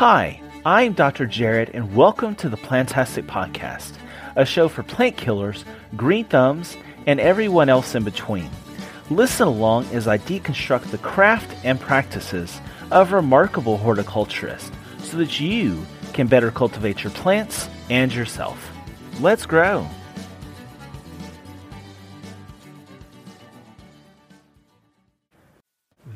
[0.00, 1.26] Hi, I'm Dr.
[1.26, 3.92] Jared, and welcome to the Plantastic Podcast,
[4.34, 6.74] a show for plant killers, green thumbs,
[7.06, 8.48] and everyone else in between.
[9.10, 15.84] Listen along as I deconstruct the craft and practices of remarkable horticulturists so that you
[16.14, 18.72] can better cultivate your plants and yourself.
[19.20, 19.86] Let's grow.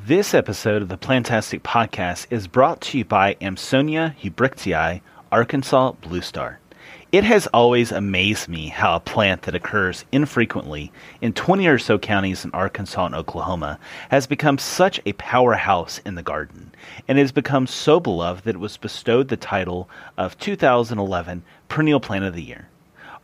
[0.06, 5.00] This episode of the Plantastic Podcast is brought to you by Amsonia hubrichtii,
[5.32, 6.58] Arkansas Blue Star.
[7.10, 11.98] It has always amazed me how a plant that occurs infrequently in 20 or so
[11.98, 13.78] counties in Arkansas and Oklahoma
[14.10, 16.74] has become such a powerhouse in the garden
[17.08, 22.26] and has become so beloved that it was bestowed the title of 2011 Perennial Plant
[22.26, 22.68] of the Year.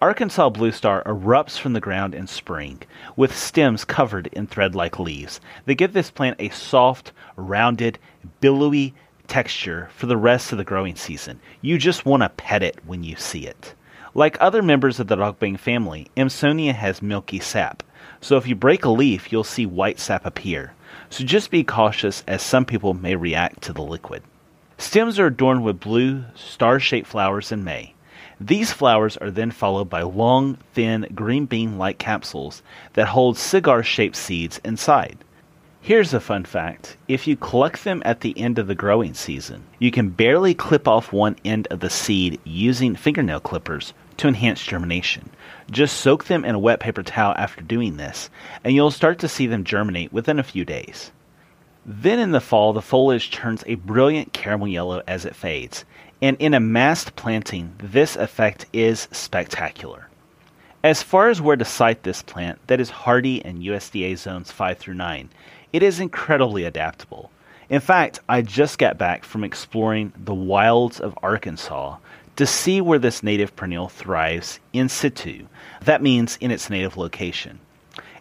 [0.03, 2.81] Arkansas Blue Star erupts from the ground in spring,
[3.17, 7.99] with stems covered in thread like leaves They give this plant a soft, rounded,
[8.41, 8.95] billowy
[9.29, 11.39] texture for the rest of the growing season.
[11.61, 13.75] You just want to pet it when you see it.
[14.15, 17.83] Like other members of the dogbane family, Amsonia has milky sap,
[18.23, 20.73] so if you break a leaf, you'll see white sap appear.
[21.11, 24.23] So just be cautious as some people may react to the liquid.
[24.79, 27.93] Stems are adorned with blue, star shaped flowers in May.
[28.43, 32.63] These flowers are then followed by long, thin, green bean like capsules
[32.95, 35.19] that hold cigar shaped seeds inside.
[35.83, 39.65] Here's a fun fact if you collect them at the end of the growing season,
[39.79, 44.65] you can barely clip off one end of the seed using fingernail clippers to enhance
[44.65, 45.29] germination.
[45.71, 48.31] Just soak them in a wet paper towel after doing this,
[48.65, 51.13] and you'll start to see them germinate within a few days.
[51.87, 55.85] Then in the fall, the foliage turns a brilliant caramel yellow as it fades,
[56.23, 60.09] and in a massed planting, this effect is spectacular.
[60.83, 64.79] As far as where to site this plant that is hardy in USDA zones 5
[64.79, 65.29] through 9,
[65.73, 67.31] it is incredibly adaptable.
[67.69, 71.97] In fact, I just got back from exploring the wilds of Arkansas
[72.37, 75.47] to see where this native perennial thrives in situ.
[75.83, 77.61] That means in its native location.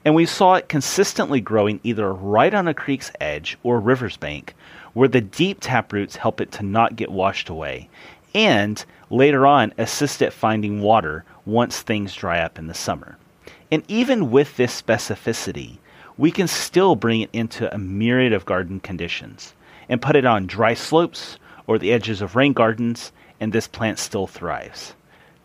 [0.06, 4.54] And we saw it consistently growing either right on a creek's edge or river's bank,
[4.94, 7.90] where the deep tap roots help it to not get washed away,
[8.34, 13.18] and later on assist it finding water once things dry up in the summer.
[13.72, 15.78] And even with this specificity,
[16.18, 19.54] we can still bring it into a myriad of garden conditions
[19.88, 24.00] and put it on dry slopes or the edges of rain gardens, and this plant
[24.00, 24.96] still thrives.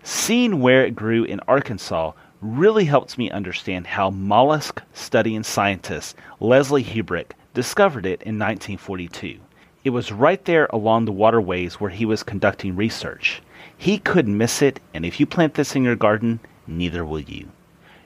[0.03, 6.85] Seeing where it grew in Arkansas really helped me understand how mollusk studying scientist Leslie
[6.85, 9.39] Hubricht discovered it in 1942.
[9.85, 13.41] It was right there along the waterways where he was conducting research.
[13.77, 17.49] He couldn't miss it, and if you plant this in your garden, neither will you.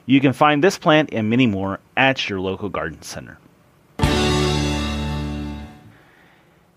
[0.05, 3.39] You can find this plant and many more at your local garden center.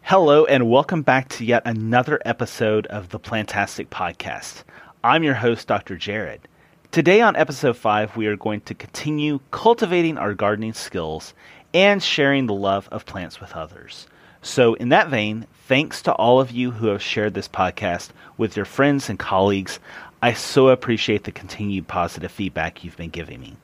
[0.03, 4.63] Hello, and welcome back to yet another episode of the Plantastic Podcast.
[5.05, 5.97] I'm your host, Dr.
[5.97, 6.49] Jared.
[6.91, 11.33] Today, on episode 5, we are going to continue cultivating our gardening skills
[11.75, 14.07] and sharing the love of plants with others.
[14.43, 18.57] So, in that vein, thanks to all of you who have shared this podcast with
[18.57, 19.79] your friends and colleagues.
[20.21, 23.57] I so appreciate the continued positive feedback you've been giving me.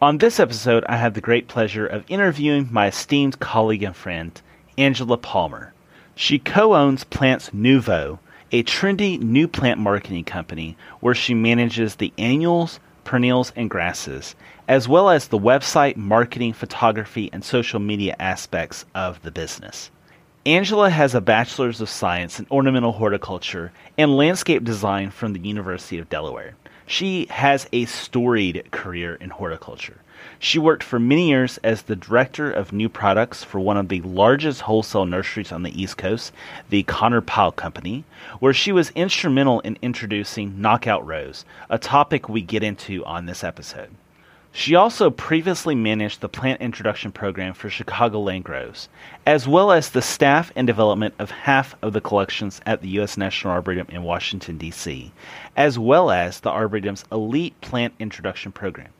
[0.00, 4.40] On this episode, I have the great pleasure of interviewing my esteemed colleague and friend,
[4.76, 5.72] Angela Palmer.
[6.16, 8.18] She co owns Plants Nouveau,
[8.50, 14.34] a trendy new plant marketing company where she manages the annuals, perennials, and grasses,
[14.68, 19.90] as well as the website, marketing, photography, and social media aspects of the business.
[20.44, 25.98] Angela has a Bachelor's of Science in Ornamental Horticulture and Landscape Design from the University
[25.98, 26.56] of Delaware.
[26.86, 30.00] She has a storied career in horticulture.
[30.38, 34.00] She worked for many years as the director of new products for one of the
[34.02, 36.32] largest wholesale nurseries on the East Coast,
[36.70, 38.04] the Conard-Pyle Company,
[38.40, 43.44] where she was instrumental in introducing Knockout Rose, a topic we get into on this
[43.44, 43.90] episode.
[44.54, 48.90] She also previously managed the plant introduction program for Chicagoland Grows,
[49.24, 53.16] as well as the staff and development of half of the collections at the U.S.
[53.16, 55.10] National Arboretum in Washington, D.C.,
[55.56, 58.90] as well as the Arboretum's elite plant introduction program.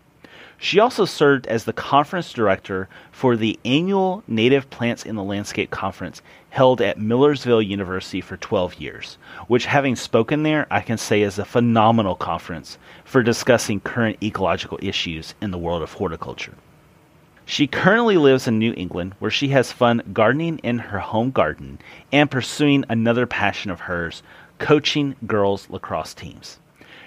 [0.64, 5.72] She also served as the conference director for the annual Native Plants in the Landscape
[5.72, 9.18] Conference held at Millersville University for 12 years,
[9.48, 14.78] which, having spoken there, I can say is a phenomenal conference for discussing current ecological
[14.80, 16.54] issues in the world of horticulture.
[17.44, 21.80] She currently lives in New England, where she has fun gardening in her home garden
[22.12, 24.22] and pursuing another passion of hers
[24.60, 26.60] coaching girls lacrosse teams.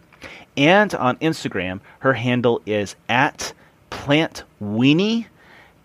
[0.56, 3.54] And on Instagram, her handle is at
[3.92, 5.28] plantweenie,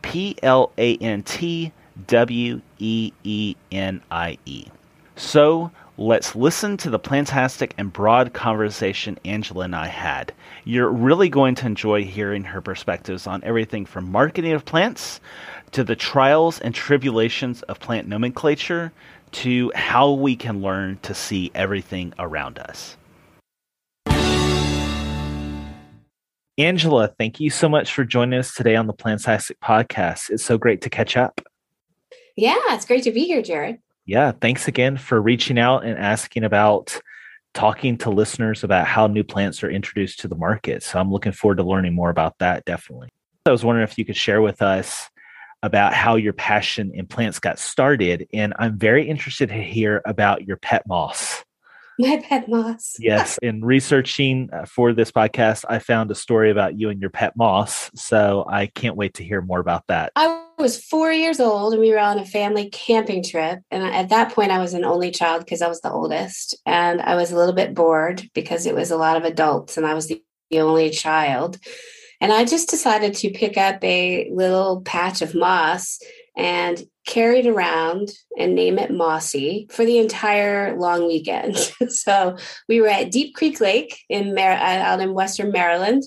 [0.01, 1.73] P L A N T
[2.07, 4.69] W E E N I E.
[5.17, 10.33] So let's listen to the plantastic and broad conversation Angela and I had.
[10.65, 15.21] You're really going to enjoy hearing her perspectives on everything from marketing of plants
[15.73, 18.93] to the trials and tribulations of plant nomenclature
[19.33, 22.97] to how we can learn to see everything around us.
[26.59, 30.29] Angela, thank you so much for joining us today on the Plantastic podcast.
[30.29, 31.41] It's so great to catch up.
[32.37, 33.79] Yeah, it's great to be here, Jared.
[34.05, 37.01] Yeah, thanks again for reaching out and asking about
[37.55, 40.83] talking to listeners about how new plants are introduced to the market.
[40.83, 43.09] So I'm looking forward to learning more about that, definitely.
[43.47, 45.11] I was wondering if you could share with us
[45.63, 48.27] about how your passion in plants got started.
[48.33, 51.45] And I'm very interested to hear about your pet moss.
[51.99, 52.97] My pet moss.
[52.99, 53.39] yes.
[53.43, 57.37] In researching uh, for this podcast, I found a story about you and your pet
[57.37, 57.91] moss.
[57.95, 60.11] So I can't wait to hear more about that.
[60.17, 63.61] I was four years old and we were on a family camping trip.
[63.71, 66.57] And at that point, I was an only child because I was the oldest.
[66.65, 69.85] And I was a little bit bored because it was a lot of adults and
[69.85, 70.23] I was the
[70.55, 71.59] only child.
[72.21, 75.99] And I just decided to pick up a little patch of moss
[76.37, 81.57] and carry it around and name it Mossy for the entire long weekend.
[81.89, 82.37] so
[82.69, 86.05] we were at Deep Creek Lake in Mar- uh, out in Western Maryland.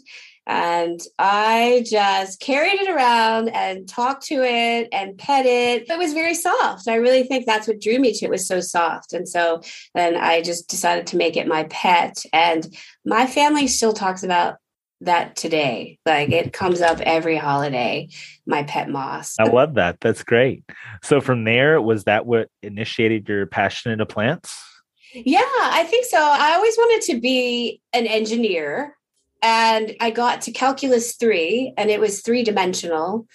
[0.48, 5.90] And I just carried it around and talked to it and pet it.
[5.90, 6.88] It was very soft.
[6.88, 8.28] I really think that's what drew me to it.
[8.28, 9.14] it was so soft.
[9.14, 9.62] And so
[9.96, 12.24] then I just decided to make it my pet.
[12.32, 12.68] And
[13.06, 14.58] my family still talks about
[15.02, 16.00] that today.
[16.06, 18.10] Like it comes up every holiday,
[18.46, 19.36] my pet moss.
[19.40, 20.00] I love that.
[20.00, 20.64] That's great.
[21.04, 24.56] So from there, was that what initiated your passion into plants?
[25.14, 26.18] Yeah, I think so.
[26.20, 28.95] I always wanted to be an engineer.
[29.46, 33.28] And I got to calculus three, and it was three dimensional.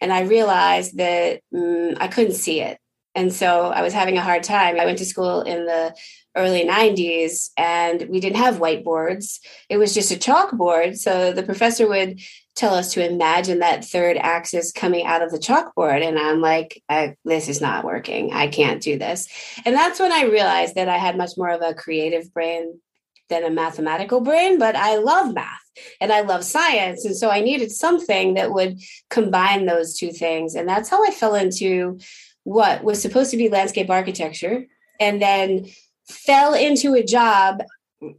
[0.00, 2.78] And I realized that mm, I couldn't see it.
[3.16, 4.78] And so I was having a hard time.
[4.78, 5.92] I went to school in the
[6.36, 9.40] early 90s and we didn't have whiteboards
[9.70, 12.20] it was just a chalkboard so the professor would
[12.54, 16.82] tell us to imagine that third axis coming out of the chalkboard and i'm like
[17.24, 19.26] this is not working i can't do this
[19.64, 22.78] and that's when i realized that i had much more of a creative brain
[23.28, 25.60] than a mathematical brain but i love math
[26.00, 27.04] and i love science.
[27.04, 28.80] And so i needed something that would
[29.10, 30.54] combine those two things.
[30.54, 31.98] And that's how i fell into
[32.44, 34.66] what was supposed to be landscape architecture
[35.00, 35.66] and then
[36.08, 37.62] fell into a job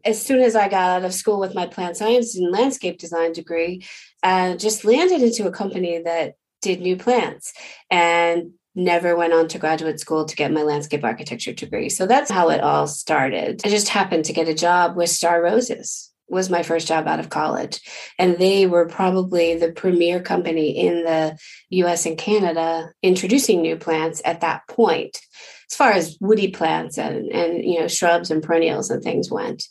[0.03, 3.31] as soon as I got out of school with my plant science and landscape design
[3.31, 3.85] degree,
[4.23, 7.53] and just landed into a company that did new plants.
[7.89, 11.89] And never went on to graduate school to get my landscape architecture degree.
[11.89, 13.61] So that's how it all started.
[13.65, 17.19] I just happened to get a job with Star Roses was my first job out
[17.19, 17.79] of college
[18.19, 21.37] and they were probably the premier company in the
[21.69, 25.21] US and Canada introducing new plants at that point
[25.71, 29.67] as far as woody plants and and you know shrubs and perennials and things went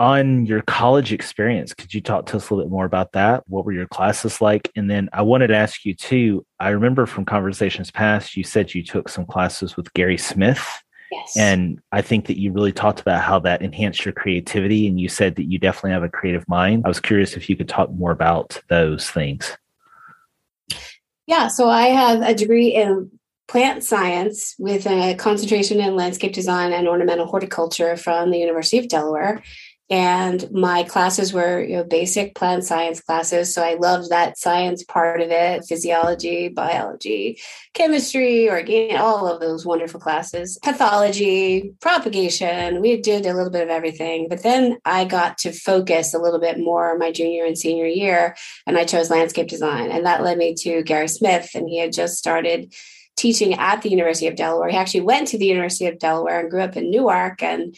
[0.00, 3.42] on your college experience could you talk to us a little bit more about that
[3.48, 7.04] what were your classes like and then i wanted to ask you too i remember
[7.04, 11.36] from conversations past you said you took some classes with gary smith Yes.
[11.36, 14.86] And I think that you really talked about how that enhanced your creativity.
[14.86, 16.82] And you said that you definitely have a creative mind.
[16.84, 19.56] I was curious if you could talk more about those things.
[21.26, 21.48] Yeah.
[21.48, 23.10] So I have a degree in
[23.48, 28.88] plant science with a concentration in landscape design and ornamental horticulture from the University of
[28.88, 29.42] Delaware.
[29.90, 33.54] And my classes were, you know, basic plant science classes.
[33.54, 37.40] So I loved that science part of it, physiology, biology,
[37.72, 42.82] chemistry, organic, all of those wonderful classes, pathology, propagation.
[42.82, 44.28] We did a little bit of everything.
[44.28, 48.36] But then I got to focus a little bit more my junior and senior year,
[48.66, 49.90] and I chose landscape design.
[49.90, 52.74] And that led me to Gary Smith, and he had just started
[53.16, 54.68] teaching at the University of Delaware.
[54.68, 57.74] He actually went to the University of Delaware and grew up in Newark and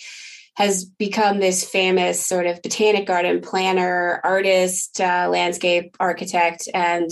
[0.61, 7.11] has become this famous sort of botanic garden planner, artist, uh, landscape architect, and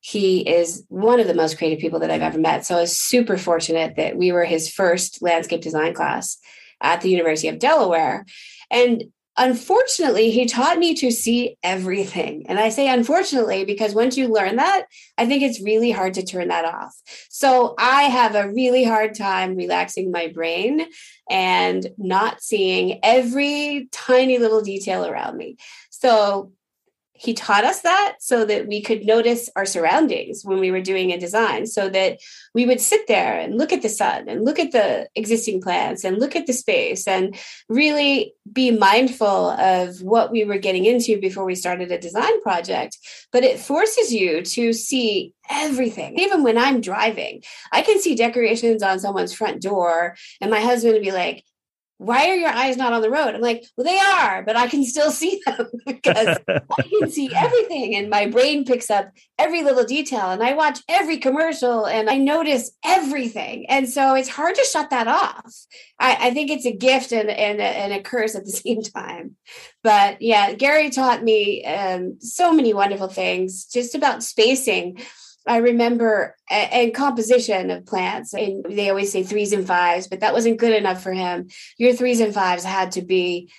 [0.00, 2.66] he is one of the most creative people that I've ever met.
[2.66, 6.38] So I was super fortunate that we were his first landscape design class
[6.80, 8.26] at the University of Delaware.
[8.68, 9.04] And
[9.36, 12.44] unfortunately, he taught me to see everything.
[12.48, 14.84] And I say unfortunately because once you learn that,
[15.16, 16.94] I think it's really hard to turn that off.
[17.30, 20.86] So I have a really hard time relaxing my brain
[21.30, 25.56] and not seeing every tiny little detail around me.
[25.90, 26.52] So
[27.22, 31.12] he taught us that so that we could notice our surroundings when we were doing
[31.12, 32.18] a design so that
[32.52, 36.02] we would sit there and look at the sun and look at the existing plants
[36.02, 37.36] and look at the space and
[37.68, 42.98] really be mindful of what we were getting into before we started a design project.
[43.30, 46.18] But it forces you to see everything.
[46.18, 50.94] Even when i'm driving i can see decorations on someone's front door and my husband
[50.94, 51.44] would be like
[52.02, 53.34] why are your eyes not on the road?
[53.34, 57.32] I'm like, well, they are, but I can still see them because I can see
[57.34, 57.94] everything.
[57.94, 60.30] And my brain picks up every little detail.
[60.30, 63.66] And I watch every commercial and I notice everything.
[63.68, 65.54] And so it's hard to shut that off.
[65.98, 69.36] I, I think it's a gift and, and, and a curse at the same time.
[69.82, 74.98] But yeah, Gary taught me um, so many wonderful things just about spacing
[75.46, 78.34] I remember and composition of plants.
[78.34, 81.48] And they always say threes and fives, but that wasn't good enough for him.
[81.78, 83.50] Your threes and fives had to be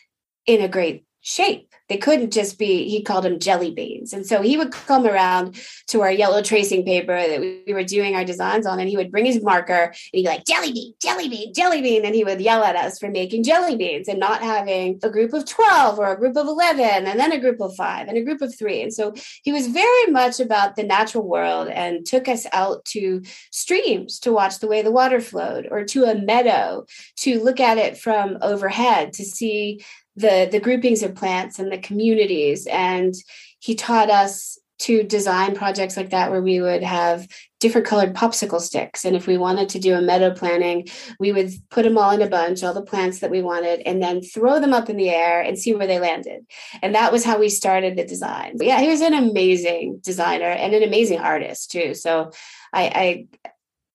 [0.45, 1.69] in a great shape.
[1.87, 4.13] They couldn't just be, he called them jelly beans.
[4.13, 8.15] And so he would come around to our yellow tracing paper that we were doing
[8.15, 10.93] our designs on, and he would bring his marker and he'd be like, jelly bean,
[11.01, 12.05] jelly bean, jelly bean.
[12.05, 15.33] And he would yell at us for making jelly beans and not having a group
[15.33, 18.23] of 12 or a group of 11 and then a group of five and a
[18.23, 18.81] group of three.
[18.81, 19.13] And so
[19.43, 24.33] he was very much about the natural world and took us out to streams to
[24.33, 26.85] watch the way the water flowed or to a meadow
[27.17, 29.81] to look at it from overhead to see
[30.15, 32.67] the the groupings of plants and the communities.
[32.67, 33.13] And
[33.59, 37.27] he taught us to design projects like that where we would have
[37.59, 39.05] different colored popsicle sticks.
[39.05, 40.87] And if we wanted to do a meadow planting
[41.19, 44.01] we would put them all in a bunch all the plants that we wanted and
[44.03, 46.45] then throw them up in the air and see where they landed.
[46.81, 48.57] And that was how we started the design.
[48.57, 51.93] But yeah he was an amazing designer and an amazing artist too.
[51.93, 52.31] So
[52.73, 53.27] i i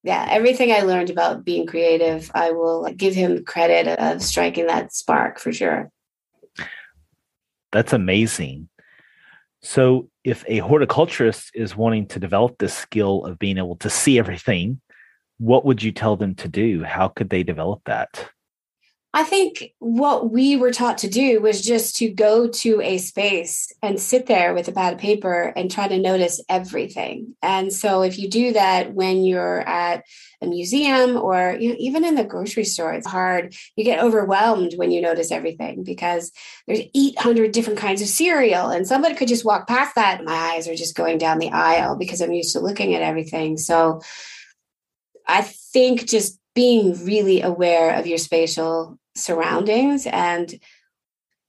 [0.04, 4.94] yeah, everything I learned about being creative, I will give him credit of striking that
[4.94, 5.90] spark for sure.
[7.72, 8.68] That's amazing.
[9.60, 14.18] So, if a horticulturist is wanting to develop this skill of being able to see
[14.18, 14.80] everything,
[15.38, 16.84] what would you tell them to do?
[16.84, 18.30] How could they develop that?
[19.14, 23.72] I think what we were taught to do was just to go to a space
[23.82, 27.34] and sit there with a pad of paper and try to notice everything.
[27.42, 30.04] And so, if you do that when you're at
[30.40, 33.54] a museum or you know, even in the grocery store, it's hard.
[33.76, 36.32] You get overwhelmed when you notice everything because
[36.66, 40.24] there's 800 different kinds of cereal, and somebody could just walk past that.
[40.24, 43.56] My eyes are just going down the aisle because I'm used to looking at everything.
[43.56, 44.00] So,
[45.26, 50.58] I think just being really aware of your spatial surroundings and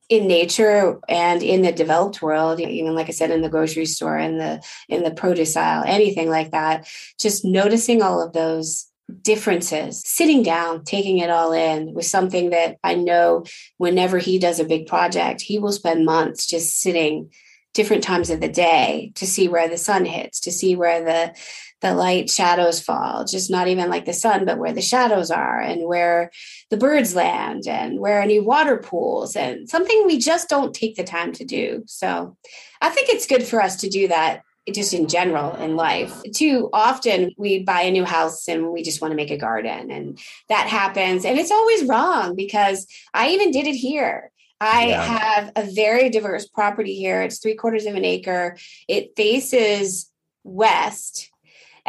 [0.10, 4.18] in nature and in the developed world even like i said in the grocery store
[4.18, 6.88] in the in the produce aisle anything like that
[7.20, 8.88] just noticing all of those
[9.22, 13.44] differences sitting down taking it all in was something that i know
[13.78, 17.30] whenever he does a big project he will spend months just sitting
[17.76, 21.40] different times of the day to see where the sun hits to see where the
[21.82, 25.60] the light shadows fall, just not even like the sun, but where the shadows are
[25.60, 26.32] and where
[26.70, 31.04] the birds land and where any water pools and something we just don't take the
[31.04, 31.84] time to do.
[31.88, 32.36] So
[32.82, 34.44] I think it's good for us to do that
[34.74, 36.22] just in general in life.
[36.34, 39.90] Too often we buy a new house and we just want to make a garden
[39.90, 40.20] and
[40.50, 41.26] that happens.
[41.26, 44.32] And it's always wrong because I even did it here.
[44.62, 45.02] I yeah.
[45.02, 47.22] have a very diverse property here.
[47.22, 48.58] It's three quarters of an acre.
[48.88, 50.12] It faces
[50.44, 51.32] west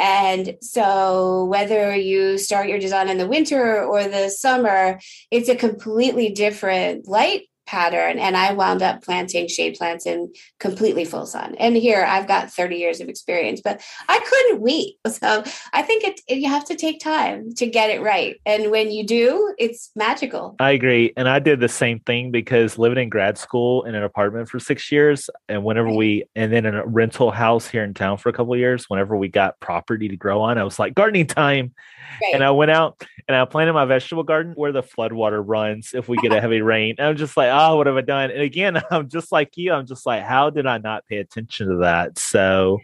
[0.00, 4.98] and so, whether you start your design in the winter or the summer,
[5.30, 11.04] it's a completely different light pattern and I wound up planting shade plants in completely
[11.04, 11.54] full sun.
[11.54, 14.96] And here I've got 30 years of experience, but I couldn't wait.
[15.20, 18.40] So I think it, it, you have to take time to get it right.
[18.46, 20.56] And when you do, it's magical.
[20.58, 21.12] I agree.
[21.14, 24.58] And I did the same thing because living in grad school in an apartment for
[24.58, 25.96] 6 years and whenever right.
[25.96, 29.14] we and then in a rental house here in town for a couple years, whenever
[29.14, 31.74] we got property to grow on, I was like gardening time.
[32.22, 32.34] Right.
[32.34, 36.08] And I went out and I planted my vegetable garden where the floodwater runs if
[36.08, 36.94] we get a heavy rain.
[36.98, 38.30] And I'm just like, what have I done?
[38.30, 39.72] And again, I'm just like you.
[39.72, 42.18] I'm just like, how did I not pay attention to that?
[42.18, 42.78] So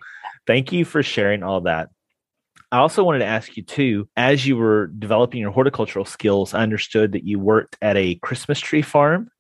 [0.47, 1.89] thank you for sharing all that.
[2.73, 6.63] I also wanted to ask you too, as you were developing your horticultural skills, I
[6.63, 9.31] understood that you worked at a Christmas tree farm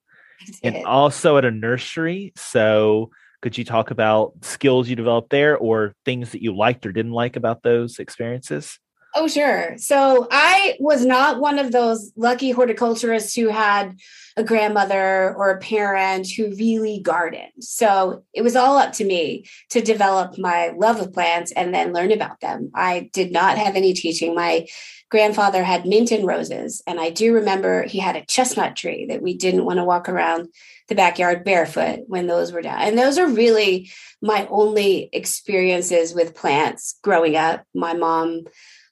[0.62, 2.32] and also at a nursery.
[2.36, 3.10] So
[3.42, 7.12] could you talk about skills you developed there or things that you liked or didn't
[7.12, 8.78] like about those experiences?
[9.18, 9.78] Oh, sure.
[9.78, 13.98] So I was not one of those lucky horticulturists who had
[14.36, 17.52] a grandmother or a parent who really gardened.
[17.60, 21.94] So it was all up to me to develop my love of plants and then
[21.94, 22.70] learn about them.
[22.74, 24.34] I did not have any teaching.
[24.34, 24.66] My
[25.10, 26.82] grandfather had mint and roses.
[26.86, 30.10] And I do remember he had a chestnut tree that we didn't want to walk
[30.10, 30.48] around
[30.88, 32.80] the backyard barefoot when those were down.
[32.80, 37.64] And those are really my only experiences with plants growing up.
[37.74, 38.44] My mom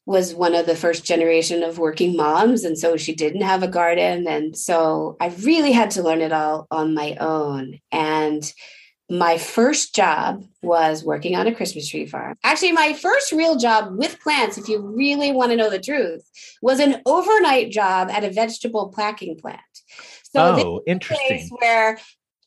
[0.06, 3.68] was one of the first generation of working moms and so she didn't have a
[3.68, 7.78] garden and so i really had to learn it all on my own.
[7.90, 8.52] And
[9.11, 12.37] my first job was working on a christmas tree farm.
[12.42, 16.28] Actually my first real job with plants if you really want to know the truth
[16.62, 19.61] was an overnight job at a vegetable packing plant.
[20.32, 21.49] So oh interesting.
[21.61, 21.99] where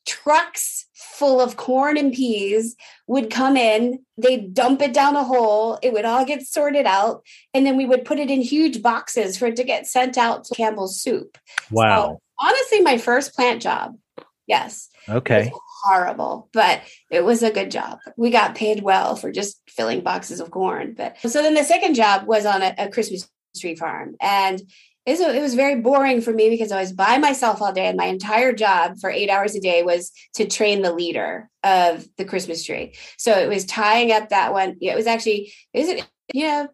[0.05, 0.87] trucks
[1.17, 2.75] full of corn and peas
[3.07, 7.24] would come in they'd dump it down a hole it would all get sorted out
[7.55, 10.43] and then we would put it in huge boxes for it to get sent out
[10.43, 11.39] to campbell's soup.
[11.71, 12.05] Wow.
[12.05, 13.97] so, honestly my first plant job
[14.45, 14.89] yes.
[15.09, 15.51] Okay.
[15.83, 17.97] Horrible but it was a good job.
[18.15, 21.95] We got paid well for just filling boxes of corn but so then the second
[21.95, 23.27] job was on a, a christmas
[23.59, 24.62] tree farm and
[25.07, 28.05] it was very boring for me because I was by myself all day, and my
[28.05, 32.63] entire job for eight hours a day was to train the leader of the Christmas
[32.63, 32.93] tree.
[33.17, 34.77] So it was tying up that one.
[34.81, 36.67] It was actually, is it, you know,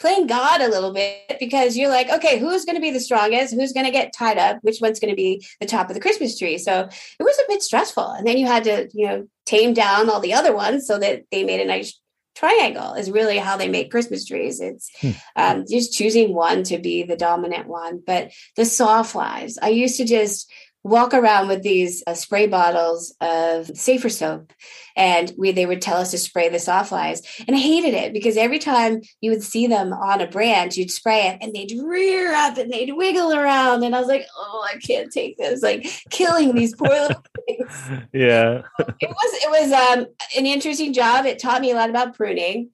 [0.00, 3.54] playing God a little bit because you're like, okay, who's going to be the strongest?
[3.54, 4.58] Who's going to get tied up?
[4.62, 6.58] Which one's going to be the top of the Christmas tree?
[6.58, 8.10] So it was a bit stressful.
[8.12, 11.24] And then you had to, you know, tame down all the other ones so that
[11.30, 12.00] they made a nice
[12.34, 14.60] triangle is really how they make Christmas trees.
[14.60, 15.10] It's hmm.
[15.36, 18.02] um, just choosing one to be the dominant one.
[18.06, 20.50] But the sawflies, I used to just
[20.82, 24.52] walk around with these uh, spray bottles of safer soap
[25.00, 28.12] and we they would tell us to spray the soft sawflies and i hated it
[28.12, 31.72] because every time you would see them on a branch you'd spray it and they'd
[31.82, 33.82] rear up and they'd wiggle around.
[33.82, 37.88] And i was like oh i can't take this like killing these poor little things.
[38.12, 38.62] Yeah.
[39.00, 41.24] It was it was um, an interesting job.
[41.24, 42.70] It taught me a lot about pruning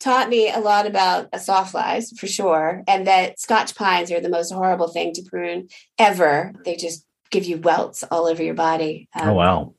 [0.00, 4.28] taught me a lot about soft sawflies for sure and that scotch pines are the
[4.28, 5.68] most horrible thing to prune
[5.98, 6.52] ever.
[6.64, 9.08] They just give you welts all over your body.
[9.14, 9.74] Um, oh wow.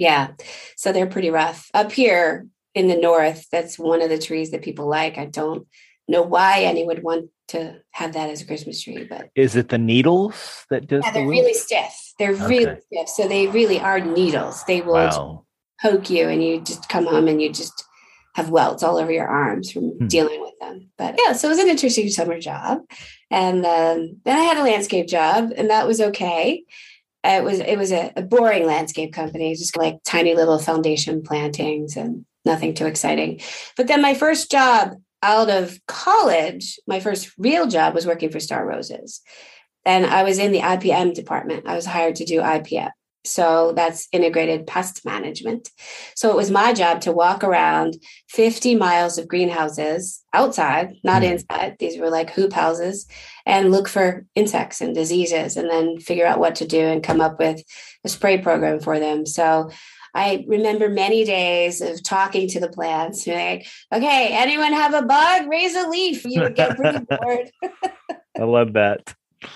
[0.00, 0.28] Yeah.
[0.76, 1.68] So they're pretty rough.
[1.74, 5.18] Up here in the north, that's one of the trees that people like.
[5.18, 5.66] I don't
[6.08, 9.68] know why anyone would want to have that as a Christmas tree, but is it
[9.68, 12.14] the needles that does Yeah, they're the really stiff.
[12.18, 12.46] They're okay.
[12.46, 13.08] really stiff.
[13.10, 14.64] So they really are needles.
[14.64, 15.44] They will wow.
[15.82, 17.84] poke you and you just come home and you just
[18.36, 20.06] have welts all over your arms from hmm.
[20.06, 20.88] dealing with them.
[20.96, 22.80] But yeah, so it was an interesting summer job.
[23.30, 26.64] And um, then I had a landscape job, and that was okay.
[27.24, 31.22] Uh, it was it was a, a boring landscape company, just like tiny little foundation
[31.22, 33.40] plantings and nothing too exciting.
[33.76, 38.40] But then my first job out of college, my first real job was working for
[38.40, 39.20] Star Roses.
[39.84, 41.66] And I was in the IPM department.
[41.66, 42.90] I was hired to do IPM.
[43.24, 45.70] So that's integrated pest management.
[46.14, 47.96] So it was my job to walk around
[48.28, 51.32] 50 miles of greenhouses outside, not mm.
[51.32, 51.76] inside.
[51.78, 53.06] These were like hoop houses,
[53.46, 57.20] and look for insects and diseases and then figure out what to do and come
[57.20, 57.62] up with
[58.04, 59.26] a spray program for them.
[59.26, 59.70] So
[60.14, 65.48] I remember many days of talking to the plants, like, okay, anyone have a bug?
[65.48, 66.24] Raise a leaf.
[66.24, 67.50] You would get pretty bored.
[68.38, 69.14] I love that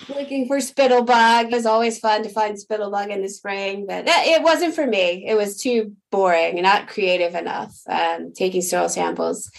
[0.09, 1.45] looking for spittlebug.
[1.45, 5.25] It was always fun to find spittlebug in the spring, but it wasn't for me.
[5.27, 7.77] It was too boring and not creative enough.
[7.87, 9.51] Um, taking soil samples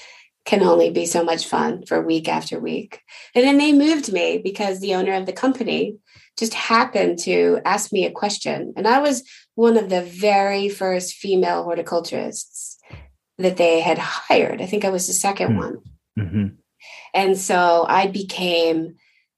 [0.46, 3.02] can only be so much fun for week after week.
[3.34, 5.96] And then they moved me because the owner of the company
[6.38, 8.72] just happened to ask me a question.
[8.76, 9.22] And I was
[9.54, 12.78] one of the very first female horticulturists
[13.38, 14.62] that they had hired.
[14.62, 15.58] I think I was the 2nd mm-hmm.
[15.58, 15.78] one.
[17.12, 18.96] And so I became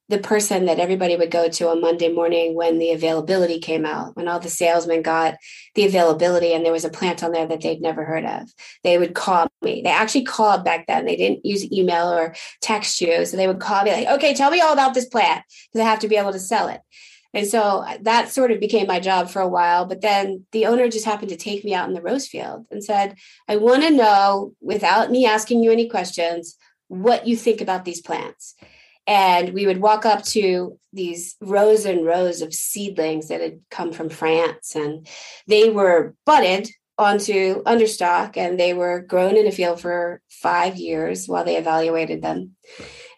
[0.09, 4.17] the person that everybody would go to on Monday morning when the availability came out,
[4.17, 5.37] when all the salesmen got
[5.75, 8.49] the availability and there was a plant on there that they'd never heard of.
[8.85, 9.83] They would call me.
[9.83, 11.05] They actually called back then.
[11.05, 13.27] They didn't use email or text you.
[13.27, 15.91] So they would call me like, okay, tell me all about this plant because I
[15.91, 16.81] have to be able to sell it.
[17.35, 19.85] And so uh, that sort of became my job for a while.
[19.85, 22.83] But then the owner just happened to take me out in the rose field and
[22.83, 23.17] said,
[23.47, 28.01] I want to know, without me asking you any questions, what you think about these
[28.01, 28.55] plants
[29.09, 33.91] and we would walk up to these rows and rows of seedlings that had come
[33.91, 35.09] from France and
[35.47, 36.69] they were budded
[36.99, 42.21] onto understock and they were grown in a field for five years while they evaluated
[42.21, 42.55] them.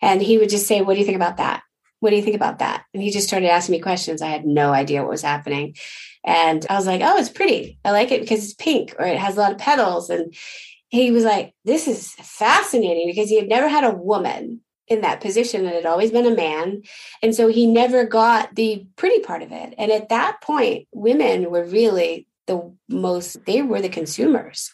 [0.00, 1.62] And he would just say what do you think about that?
[1.98, 2.84] What do you think about that?
[2.94, 4.22] And he just started asking me questions.
[4.22, 5.74] I had no idea what was happening.
[6.24, 7.80] And i was like oh it's pretty.
[7.84, 10.08] I like it because it's pink or it has a lot of petals.
[10.08, 10.34] And
[10.88, 15.20] he was like this is fascinating because he had never had a woman in that
[15.20, 16.82] position and had always been a man.
[17.22, 19.74] And so he never got the pretty part of it.
[19.78, 24.72] And at that point, women were really the most, they were the consumers.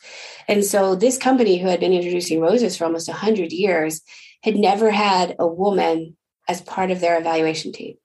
[0.48, 4.00] And so this company who had been introducing roses for almost 100 years
[4.42, 6.16] had never had a woman
[6.48, 7.96] as part of their evaluation team.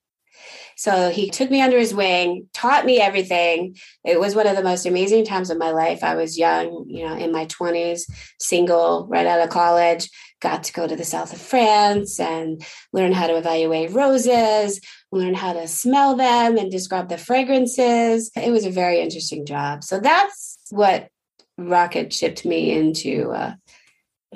[0.76, 3.78] So he took me under his wing, taught me everything.
[4.04, 6.04] It was one of the most amazing times of my life.
[6.04, 10.10] I was young, you know, in my 20s, single, right out of college,
[10.42, 15.34] got to go to the south of France and learn how to evaluate roses, learn
[15.34, 18.32] how to smell them and describe the fragrances.
[18.36, 19.84] It was a very interesting job.
[19.84, 21.10] So that's what
[21.58, 23.54] rocket shipped me into uh,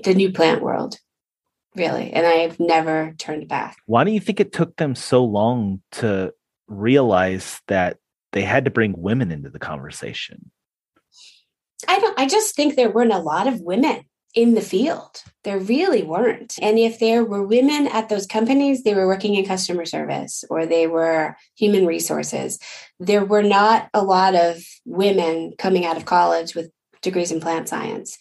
[0.03, 0.97] the new plant world
[1.75, 2.11] really.
[2.13, 3.77] And I've never turned back.
[3.85, 6.33] Why do you think it took them so long to
[6.67, 7.97] realize that
[8.31, 10.51] they had to bring women into the conversation?
[11.87, 14.05] I don't I just think there weren't a lot of women
[14.35, 15.23] in the field.
[15.43, 16.55] There really weren't.
[16.61, 20.65] And if there were women at those companies, they were working in customer service or
[20.65, 22.59] they were human resources.
[22.99, 26.69] There were not a lot of women coming out of college with
[27.01, 28.17] degrees in plant science.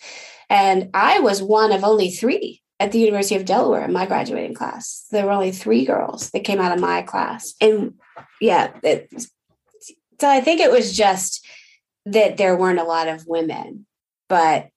[0.48, 4.54] And I was one of only three at the University of Delaware in my graduating
[4.54, 5.06] class.
[5.10, 7.54] There were only three girls that came out of my class.
[7.60, 7.94] And
[8.40, 9.10] yeah, it,
[10.20, 11.44] so I think it was just
[12.06, 13.86] that there weren't a lot of women,
[14.28, 14.68] but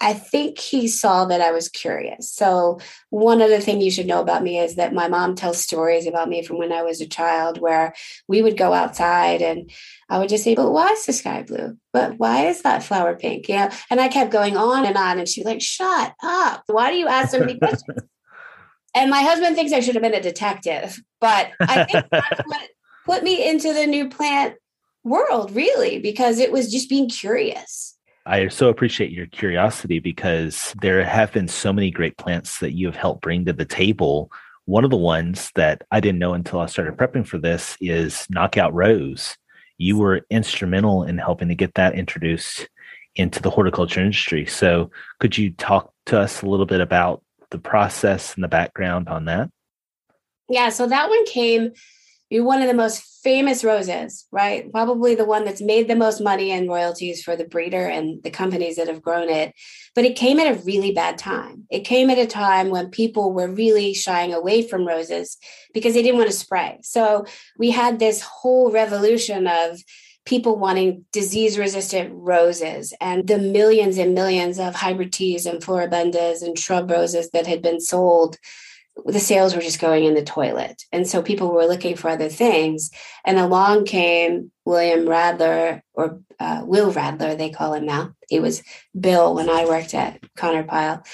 [0.00, 2.30] I think he saw that I was curious.
[2.30, 2.80] So,
[3.10, 6.28] one other thing you should know about me is that my mom tells stories about
[6.28, 7.94] me from when I was a child where
[8.28, 9.70] we would go outside and
[10.08, 11.76] I would just say, But why is the sky blue?
[11.92, 13.48] But why is that flower pink?
[13.48, 13.74] Yeah.
[13.90, 15.18] And I kept going on and on.
[15.18, 16.64] And she's like, Shut up.
[16.66, 18.00] Why do you ask so many questions?
[18.94, 21.00] and my husband thinks I should have been a detective.
[21.20, 22.68] But I think that's what
[23.04, 24.54] put me into the new plant
[25.04, 27.95] world, really, because it was just being curious.
[28.26, 32.86] I so appreciate your curiosity because there have been so many great plants that you
[32.86, 34.32] have helped bring to the table.
[34.64, 38.26] One of the ones that I didn't know until I started prepping for this is
[38.28, 39.36] Knockout Rose.
[39.78, 42.68] You were instrumental in helping to get that introduced
[43.14, 44.44] into the horticulture industry.
[44.44, 49.08] So, could you talk to us a little bit about the process and the background
[49.08, 49.50] on that?
[50.48, 51.72] Yeah, so that one came
[52.30, 54.70] you're one of the most famous roses, right?
[54.72, 58.30] Probably the one that's made the most money in royalties for the breeder and the
[58.30, 59.54] companies that have grown it.
[59.94, 61.64] But it came at a really bad time.
[61.70, 65.38] It came at a time when people were really shying away from roses
[65.72, 66.80] because they didn't want to spray.
[66.82, 67.26] So
[67.58, 69.80] we had this whole revolution of
[70.24, 76.42] people wanting disease resistant roses and the millions and millions of hybrid teas and floribundas
[76.42, 78.36] and shrub roses that had been sold
[79.04, 80.82] the sales were just going in the toilet.
[80.92, 82.90] And so people were looking for other things.
[83.24, 88.12] And along came William Radler, or uh, Will Radler, they call him now.
[88.28, 88.62] He was
[88.98, 91.04] Bill when I worked at Conard-Pyle.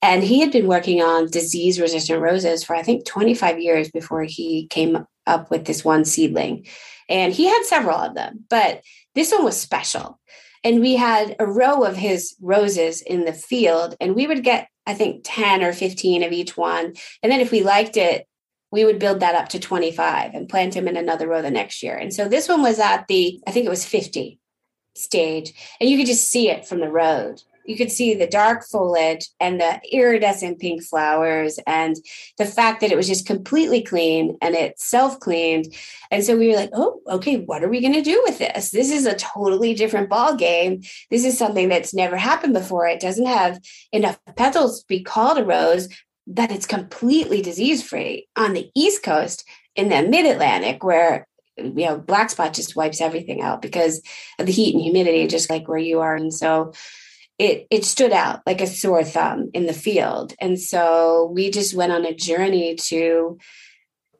[0.00, 4.22] And he had been working on disease resistant roses for, I think, 25 years before
[4.22, 6.66] he came up with this one seedling.
[7.08, 8.82] And he had several of them, but
[9.14, 10.20] this one was special.
[10.62, 14.68] And we had a row of his roses in the field, and we would get
[14.86, 16.94] I think 10 or 15 of each one.
[17.22, 18.26] And then if we liked it,
[18.70, 21.82] we would build that up to 25 and plant them in another row the next
[21.82, 21.96] year.
[21.96, 24.38] And so this one was at the, I think it was 50
[24.96, 28.64] stage, and you could just see it from the road you could see the dark
[28.64, 31.96] foliage and the iridescent pink flowers and
[32.38, 35.66] the fact that it was just completely clean and it self cleaned
[36.10, 38.70] and so we were like oh okay what are we going to do with this?
[38.70, 42.86] This is a totally different ball game this is something that's never happened before.
[42.86, 43.60] It doesn't have
[43.92, 45.88] enough petals to be called a rose
[46.26, 49.46] that it's completely disease free on the east coast
[49.76, 54.00] in the mid atlantic where you know black spot just wipes everything out because
[54.38, 56.16] of the heat and humidity just like where you are.
[56.16, 56.72] And so
[57.38, 60.34] it it stood out like a sore thumb in the field.
[60.40, 63.38] And so we just went on a journey to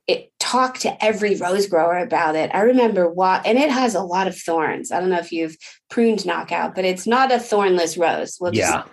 [0.06, 2.50] it talk to every rose grower about it.
[2.52, 4.90] I remember what and it has a lot of thorns.
[4.90, 5.56] I don't know if you've
[5.90, 8.36] pruned knockout but it's not a thornless rose.
[8.40, 8.84] We'll yeah.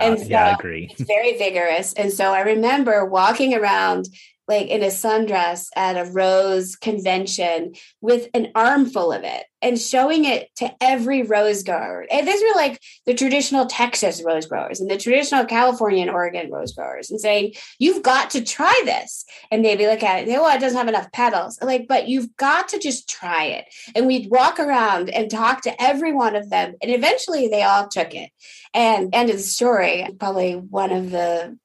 [0.00, 0.88] and uh, so yeah, I agree.
[0.90, 1.92] it's very vigorous.
[1.92, 4.08] And so I remember walking around
[4.48, 10.24] like in a sundress at a rose convention with an armful of it and showing
[10.24, 12.04] it to every rose grower.
[12.10, 16.50] And these were like the traditional Texas rose growers and the traditional California and Oregon
[16.50, 19.24] rose growers and saying, you've got to try this.
[19.50, 21.58] And they'd be looking at it, they, well, it doesn't have enough petals.
[21.62, 23.66] Like, but you've got to just try it.
[23.94, 26.74] And we'd walk around and talk to every one of them.
[26.82, 28.30] And eventually they all took it.
[28.74, 31.56] And end of the story, probably one of the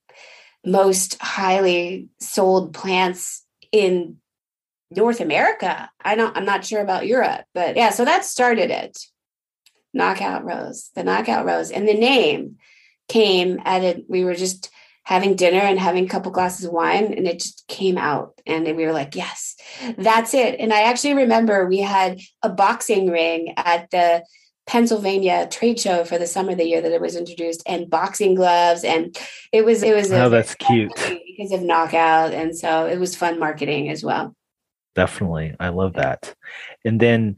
[0.67, 4.17] most highly sold plants in
[4.91, 5.89] North America.
[6.03, 8.99] I don't I'm not sure about Europe, but yeah, so that started it.
[9.93, 11.71] Knockout Rose, the Knockout Rose.
[11.71, 12.57] And the name
[13.07, 14.05] came at it.
[14.09, 14.69] We were just
[15.03, 18.65] having dinner and having a couple glasses of wine and it just came out and
[18.75, 19.55] we were like yes
[19.97, 24.21] that's it and i actually remember we had a boxing ring at the
[24.67, 28.35] pennsylvania trade show for the summer of the year that it was introduced and boxing
[28.35, 29.17] gloves and
[29.51, 30.91] it was it was oh that's cute
[31.25, 34.35] because of knockout and so it was fun marketing as well
[34.95, 36.35] definitely i love that
[36.85, 37.37] and then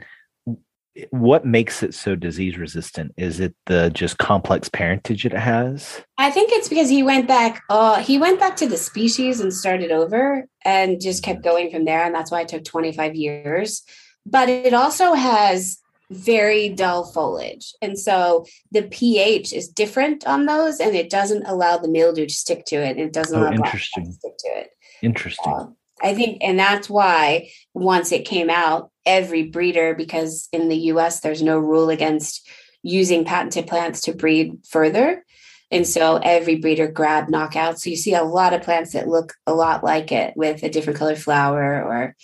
[1.12, 3.13] what makes it so disease resistant?
[3.18, 6.04] Is it the just complex parentage it has?
[6.18, 7.62] I think it's because he went back.
[7.70, 11.86] Uh, he went back to the species and started over, and just kept going from
[11.86, 12.04] there.
[12.04, 13.84] And that's why it took 25 years.
[14.26, 20.80] But it also has very dull foliage, and so the pH is different on those,
[20.80, 22.98] and it doesn't allow the mildew to stick to it.
[22.98, 24.06] It doesn't oh, allow interesting.
[24.06, 24.69] to stick to it.
[25.02, 25.54] Interesting.
[25.54, 25.67] Uh,
[26.02, 31.19] I think, and that's why once it came out, every breeder, because in the US,
[31.19, 32.48] there's no rule against
[32.84, 35.26] using patented plants to breed further.
[35.72, 37.80] And so every breeder grabbed knockout.
[37.80, 40.69] So you see a lot of plants that look a lot like it with a
[40.69, 42.15] different colored flower, or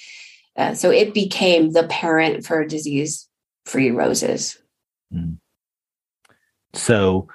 [0.58, 3.28] uh, so it became the parent for disease
[3.66, 4.58] free roses.
[5.14, 5.38] Mm.
[6.74, 7.28] So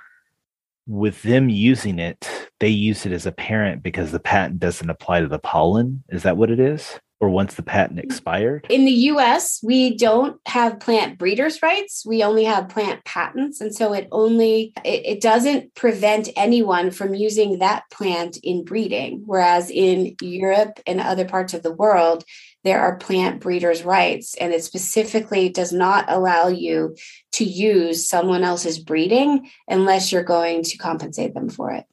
[0.86, 5.20] with them using it, they use it as a parent because the patent doesn't apply
[5.20, 6.02] to the pollen.
[6.08, 6.98] Is that what it is?
[7.20, 8.04] Or once the patent mm.
[8.04, 8.66] expired?
[8.70, 12.04] In the US, we don't have plant breeders' rights.
[12.04, 13.60] We only have plant patents.
[13.60, 19.22] And so it only it, it doesn't prevent anyone from using that plant in breeding.
[19.26, 22.24] Whereas in Europe and other parts of the world,
[22.64, 26.96] there are plant breeders' rights, and it specifically does not allow you
[27.32, 31.84] to use someone else's breeding unless you're going to compensate them for it.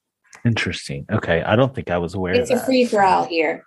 [0.46, 1.06] Interesting.
[1.12, 1.42] Okay.
[1.42, 3.64] I don't think I was aware it's a free for all here.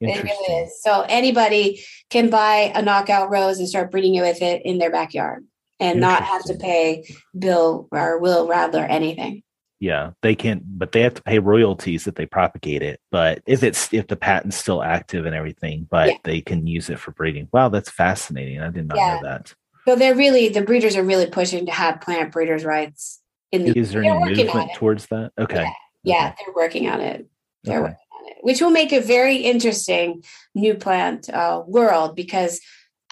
[0.00, 0.82] It really is.
[0.82, 4.90] So anybody can buy a knockout rose and start breeding it with it in their
[4.90, 5.46] backyard
[5.80, 9.43] and not have to pay Bill or Will Radler anything
[9.80, 13.62] yeah they can but they have to pay royalties if they propagate it but if
[13.62, 16.16] it's if the patent's still active and everything but yeah.
[16.24, 19.16] they can use it for breeding wow that's fascinating i did not yeah.
[19.16, 19.52] know that
[19.86, 23.20] so they're really the breeders are really pushing to have plant breeders rights
[23.52, 25.64] in the is there any movement towards that okay
[26.02, 26.36] yeah, yeah okay.
[26.46, 27.26] they're working on it
[27.64, 27.82] they're okay.
[27.82, 30.22] working on it which will make a very interesting
[30.54, 32.60] new plant uh, world because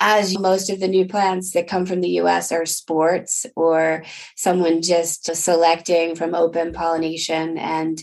[0.04, 4.82] as most of the new plants that come from the US are sports or someone
[4.82, 8.02] just selecting from open pollination, and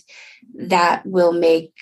[0.56, 1.74] that will make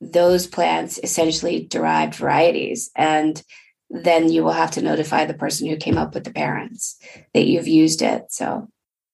[0.00, 2.90] those plants essentially derived varieties.
[2.96, 3.42] And
[3.90, 6.98] then you will have to notify the person who came up with the parents
[7.34, 8.32] that you've used it.
[8.32, 8.68] So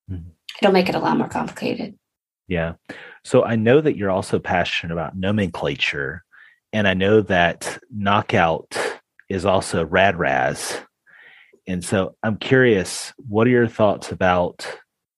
[0.08, 0.28] mm-hmm.
[0.62, 1.98] it'll make it a lot more complicated.
[2.46, 2.74] Yeah.
[3.24, 6.22] So I know that you're also passionate about nomenclature.
[6.72, 8.76] And I know that knockout
[9.28, 10.80] is also Radrazz.
[11.66, 14.66] And so I'm curious, what are your thoughts about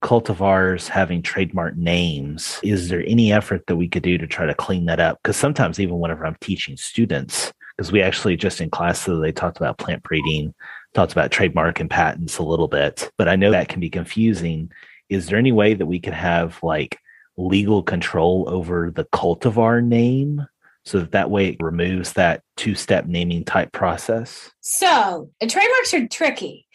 [0.03, 2.61] cultivars having trademark names?
[2.62, 5.19] Is there any effort that we could do to try to clean that up?
[5.23, 9.33] Because sometimes, even whenever I'm teaching students, because we actually just in class, so they
[9.33, 10.55] talked about plant breeding,
[10.95, 14.71] talked about trademark and patents a little bit, but I know that can be confusing.
[15.09, 16.99] Is there any way that we could have like
[17.37, 20.47] legal control over the cultivar name
[20.87, 24.51] so that that way it removes that two-step naming type process.
[24.61, 26.66] So trademarks are tricky.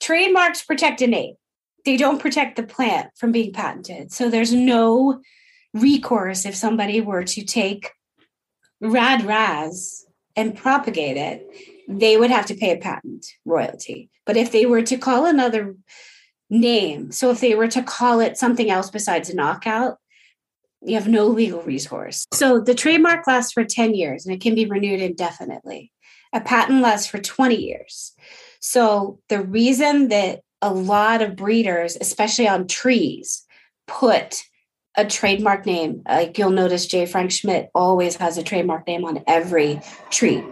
[0.00, 1.34] Trademarks protect a name.
[1.84, 4.12] They don't protect the plant from being patented.
[4.12, 5.20] So there's no
[5.72, 7.90] recourse if somebody were to take
[8.82, 10.02] Radrazz
[10.36, 11.46] and propagate it
[11.88, 14.10] they would have to pay a patent royalty.
[14.24, 15.76] But if they were to call another
[16.48, 19.98] name so if they were to call it something else besides knockout
[20.86, 22.26] you have no legal recourse.
[22.32, 25.92] So the trademark lasts for 10 years and it can be renewed indefinitely.
[26.32, 28.12] A patent lasts for 20 years.
[28.60, 33.44] So the reason that a lot of breeders, especially on trees,
[33.86, 34.42] put
[34.96, 37.04] a trademark name, like you'll notice J.
[37.06, 40.42] Frank Schmidt always has a trademark name on every tree.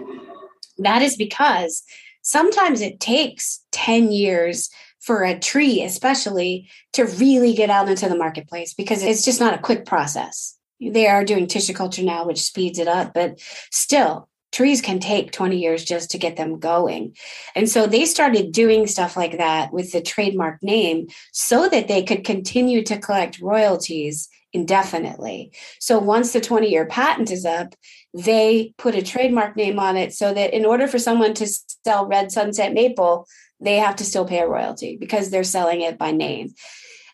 [0.79, 1.83] That is because
[2.23, 4.68] sometimes it takes 10 years
[5.05, 9.55] for a tree, especially to really get out into the marketplace because it's just not
[9.55, 10.57] a quick process.
[10.81, 13.38] They are doing tissue culture now, which speeds it up, but
[13.71, 17.14] still, trees can take 20 years just to get them going.
[17.55, 22.03] And so they started doing stuff like that with the trademark name so that they
[22.03, 25.51] could continue to collect royalties indefinitely.
[25.81, 27.75] So once the 20 year patent is up,
[28.14, 31.49] they put a trademark name on it so that in order for someone to
[31.85, 33.27] sell red sunset maple,
[33.64, 36.55] they have to still pay a royalty because they're selling it by name.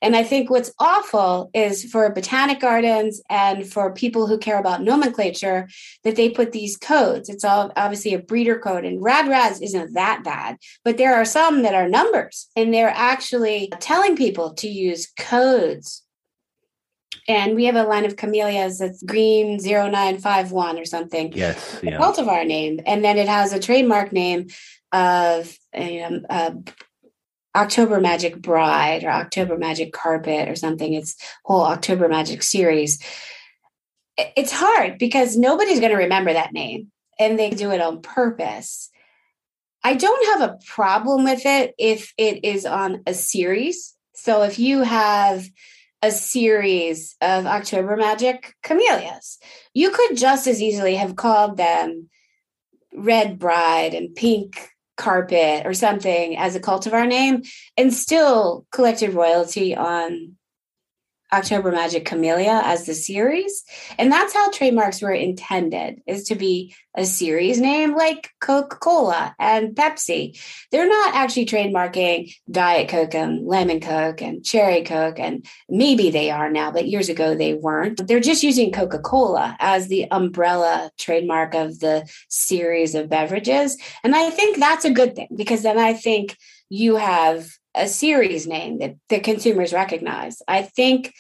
[0.03, 4.83] And I think what's awful is for botanic gardens and for people who care about
[4.83, 5.69] nomenclature
[6.05, 7.29] that they put these codes.
[7.29, 11.63] It's all obviously a breeder code, and Radrazz isn't that bad, but there are some
[11.63, 16.03] that are numbers, and they're actually telling people to use codes
[17.29, 21.33] And we have a line of camellias that's green 0951 or something.
[21.33, 21.79] Yes.
[21.83, 21.99] Yeah.
[21.99, 22.81] cultivar name.
[22.87, 24.49] And then it has a trademark name
[24.93, 26.53] of um, uh,
[27.55, 30.93] October Magic Bride or October Magic Carpet or something.
[30.93, 33.03] It's whole October Magic series.
[34.17, 38.91] It's hard because nobody's going to remember that name and they do it on purpose.
[39.83, 43.95] I don't have a problem with it if it is on a series.
[44.15, 45.49] So if you have
[46.03, 49.39] a series of October Magic camellias,
[49.75, 52.09] you could just as easily have called them
[52.95, 57.43] Red Bride and Pink Carpet or something as a cultivar name
[57.77, 60.37] and still collected royalty on
[61.33, 63.65] October Magic Camellia as the series.
[63.99, 69.77] And that's how trademarks were intended is to be a series name like Coca-Cola and
[69.77, 70.41] Pepsi.
[70.73, 76.31] They're not actually trademarking Diet Coke and Lemon Coke and Cherry Coke and maybe they
[76.31, 78.07] are now, but years ago they weren't.
[78.07, 83.77] They're just using Coca-Cola as the umbrella trademark of the series of beverages.
[84.03, 86.37] And I think that's a good thing because then I think
[86.69, 90.43] you have a series name that the consumers recognize.
[90.49, 91.13] I think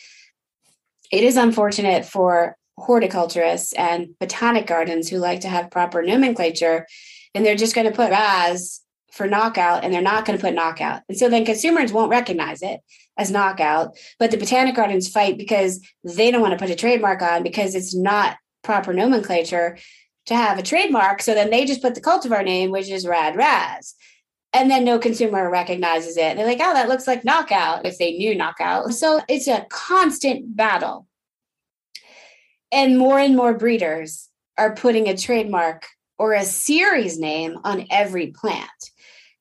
[1.12, 6.86] it is unfortunate for horticulturists and botanic gardens who like to have proper nomenclature
[7.34, 8.80] and they're just going to put raz
[9.12, 11.02] for knockout and they're not going to put knockout.
[11.08, 12.80] And so then consumers won't recognize it
[13.18, 17.22] as knockout, but the botanic gardens fight because they don't want to put a trademark
[17.22, 19.78] on because it's not proper nomenclature
[20.26, 21.22] to have a trademark.
[21.22, 23.94] So then they just put the cultivar name, which is Radrazz
[24.52, 26.36] and then no consumer recognizes it.
[26.36, 28.92] They're like, oh, that looks like knockout if they knew knockout.
[28.94, 31.06] So it's a constant battle.
[32.72, 35.86] And more and more breeders are putting a trademark
[36.18, 38.68] or a series name on every plant.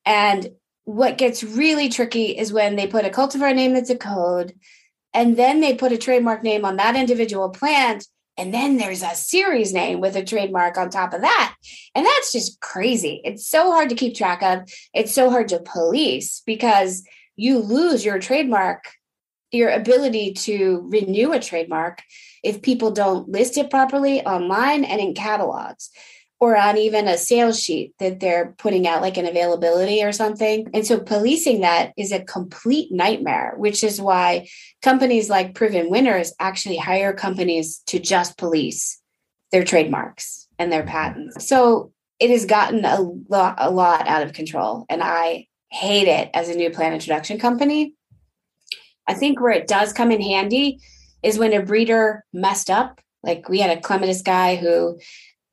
[0.06, 0.50] And
[0.86, 4.54] what gets really tricky is when they put a cultivar name that's a code,
[5.14, 8.08] and then they put a trademark name on that individual plant
[8.40, 11.56] and then there's a series name with a trademark on top of that.
[11.94, 13.22] And that's just crazy.
[13.26, 14.72] It's so hard to keep track of.
[14.94, 17.04] It's so hard to police because
[17.36, 18.86] you lose your trademark,
[19.52, 22.02] your ability to renew a trademark
[22.42, 25.90] if people don't list it properly online and in catalogs
[26.40, 30.70] or on even a sales sheet that they're putting out, like an availability or something.
[30.74, 34.48] And so policing that is a complete nightmare, which is why
[34.82, 39.02] companies like Proven Winners actually hire companies to just police
[39.52, 41.46] their trademarks and their patents.
[41.48, 44.86] So it has gotten a lot, a lot out of control.
[44.90, 47.96] And I hate it as a new plant introduction company.
[49.08, 50.80] I think where it does come in handy
[51.24, 53.02] is when a breeder messed up.
[53.24, 55.00] Like we had a clematis guy who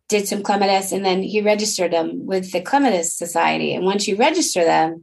[0.09, 4.17] did some clematis and then he registered them with the clematis society and once you
[4.17, 5.03] register them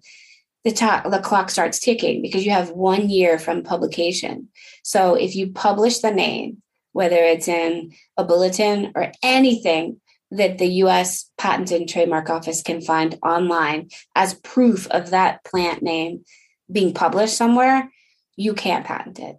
[0.64, 4.50] the, to- the clock starts ticking because you have one year from publication
[4.84, 6.62] so if you publish the name
[6.94, 10.00] whether it's in a bulletin or anything
[10.34, 15.84] that the US Patent and Trademark Office can find online as proof of that plant
[15.84, 16.26] name
[16.72, 17.92] being published somewhere,
[18.36, 19.38] you can't patent it.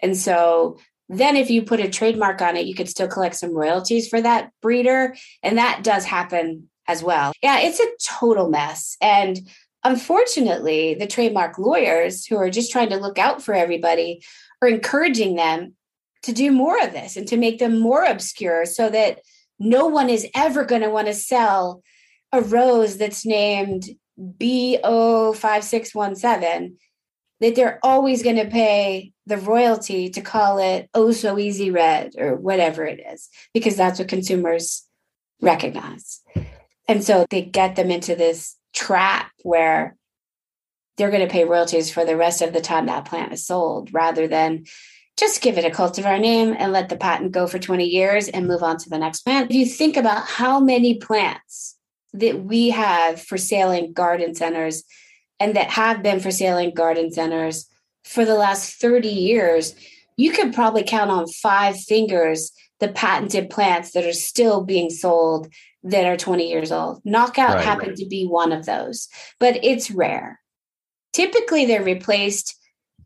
[0.00, 0.78] And so
[1.08, 4.20] then, if you put a trademark on it, you could still collect some royalties for
[4.20, 5.16] that breeder.
[5.42, 7.32] And that does happen as well.
[7.42, 8.96] Yeah, it's a total mess.
[9.00, 9.40] And
[9.84, 14.22] unfortunately, the trademark lawyers who are just trying to look out for everybody
[14.60, 15.74] are encouraging them
[16.24, 19.20] to do more of this and to make them more obscure so that
[19.58, 21.82] no one is ever going to want to sell
[22.32, 23.84] a rose that's named
[24.20, 26.72] BO5617
[27.40, 32.12] that they're always going to pay the royalty to call it oh so easy red
[32.18, 34.84] or whatever it is because that's what consumers
[35.40, 36.20] recognize
[36.88, 39.96] and so they get them into this trap where
[40.96, 43.92] they're going to pay royalties for the rest of the time that plant is sold
[43.92, 44.64] rather than
[45.16, 48.46] just give it a cultivar name and let the patent go for 20 years and
[48.46, 49.50] move on to the next plant.
[49.50, 51.76] If you think about how many plants
[52.12, 54.84] that we have for sale in garden centers
[55.40, 57.68] and that have been for sale in garden centers
[58.04, 59.74] for the last 30 years,
[60.16, 65.48] you could probably count on five fingers the patented plants that are still being sold
[65.82, 67.00] that are 20 years old.
[67.04, 67.96] Knockout right, happened right.
[67.98, 70.40] to be one of those, but it's rare.
[71.12, 72.56] Typically, they're replaced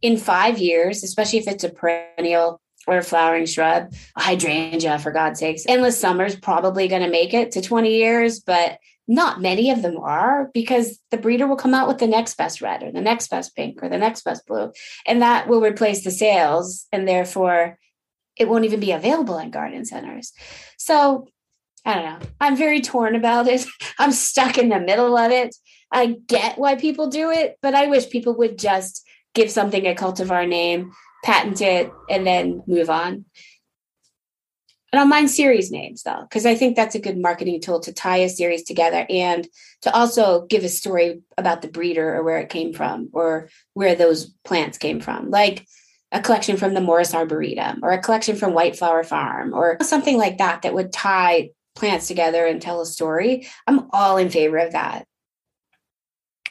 [0.00, 5.12] in five years, especially if it's a perennial or a flowering shrub, a hydrangea, for
[5.12, 5.64] God's sakes.
[5.68, 9.96] Endless Summer's probably going to make it to 20 years, but not many of them
[9.98, 13.28] are because the breeder will come out with the next best red or the next
[13.28, 14.72] best pink or the next best blue
[15.06, 17.78] and that will replace the sales and therefore
[18.36, 20.32] it won't even be available in garden centers.
[20.78, 21.28] So
[21.84, 22.26] i don't know.
[22.40, 23.66] I'm very torn about it.
[23.98, 25.54] I'm stuck in the middle of it.
[25.90, 29.94] I get why people do it but i wish people would just give something a
[29.94, 30.92] cultivar name
[31.22, 33.24] patent it, and then move on.
[34.92, 37.94] I don't mind series names though, because I think that's a good marketing tool to
[37.94, 39.48] tie a series together and
[39.82, 43.94] to also give a story about the breeder or where it came from or where
[43.94, 45.30] those plants came from.
[45.30, 45.66] Like
[46.12, 50.18] a collection from the Morris Arboretum or a collection from White Flower Farm or something
[50.18, 53.48] like that that would tie plants together and tell a story.
[53.66, 55.06] I'm all in favor of that.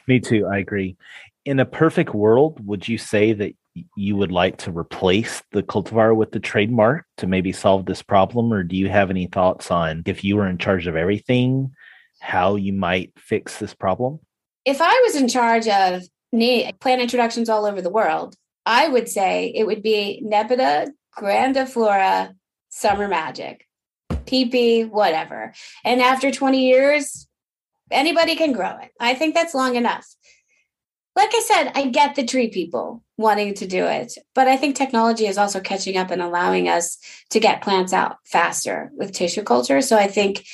[0.08, 0.48] Me too.
[0.48, 0.98] I agree.
[1.46, 3.54] In a perfect world, would you say that
[3.96, 8.54] you would like to replace the cultivar with the trademark to maybe solve this problem?
[8.54, 11.74] Or do you have any thoughts on if you were in charge of everything,
[12.20, 14.20] how you might fix this problem?
[14.66, 19.52] If I was in charge of plant introductions all over the world, I would say
[19.56, 22.36] it would be Nepeta grandiflora
[22.70, 23.68] summer magic,
[24.10, 25.54] PP, whatever.
[25.84, 27.28] And after 20 years,
[27.90, 28.92] anybody can grow it.
[29.00, 30.06] I think that's long enough
[31.16, 34.76] like I said, I get the tree people wanting to do it, but I think
[34.76, 36.98] technology is also catching up and allowing us
[37.30, 39.82] to get plants out faster with tissue culture.
[39.82, 40.46] So I think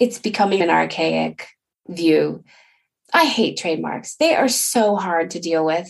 [0.00, 1.48] it's becoming an archaic
[1.88, 2.44] view.
[3.12, 4.16] I hate trademarks.
[4.16, 5.88] They are so hard to deal with.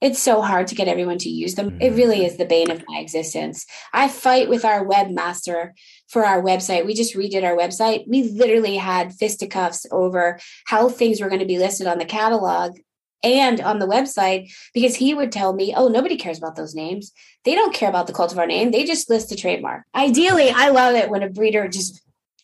[0.00, 1.76] It's so hard to get everyone to use them.
[1.78, 2.26] It really mm-hmm.
[2.26, 3.66] is the bane of my existence.
[3.92, 5.72] I fight with our webmaster
[6.08, 6.86] for our website.
[6.86, 8.08] We just redid our website.
[8.08, 12.78] We literally had fisticuffs over how things were going to be listed on the catalog
[13.22, 17.12] and on the website because he would tell me, oh, nobody cares about those names.
[17.44, 18.70] They don't care about the cultivar name.
[18.70, 19.84] They just list the trademark.
[19.94, 22.00] Ideally, I love it when a breeder just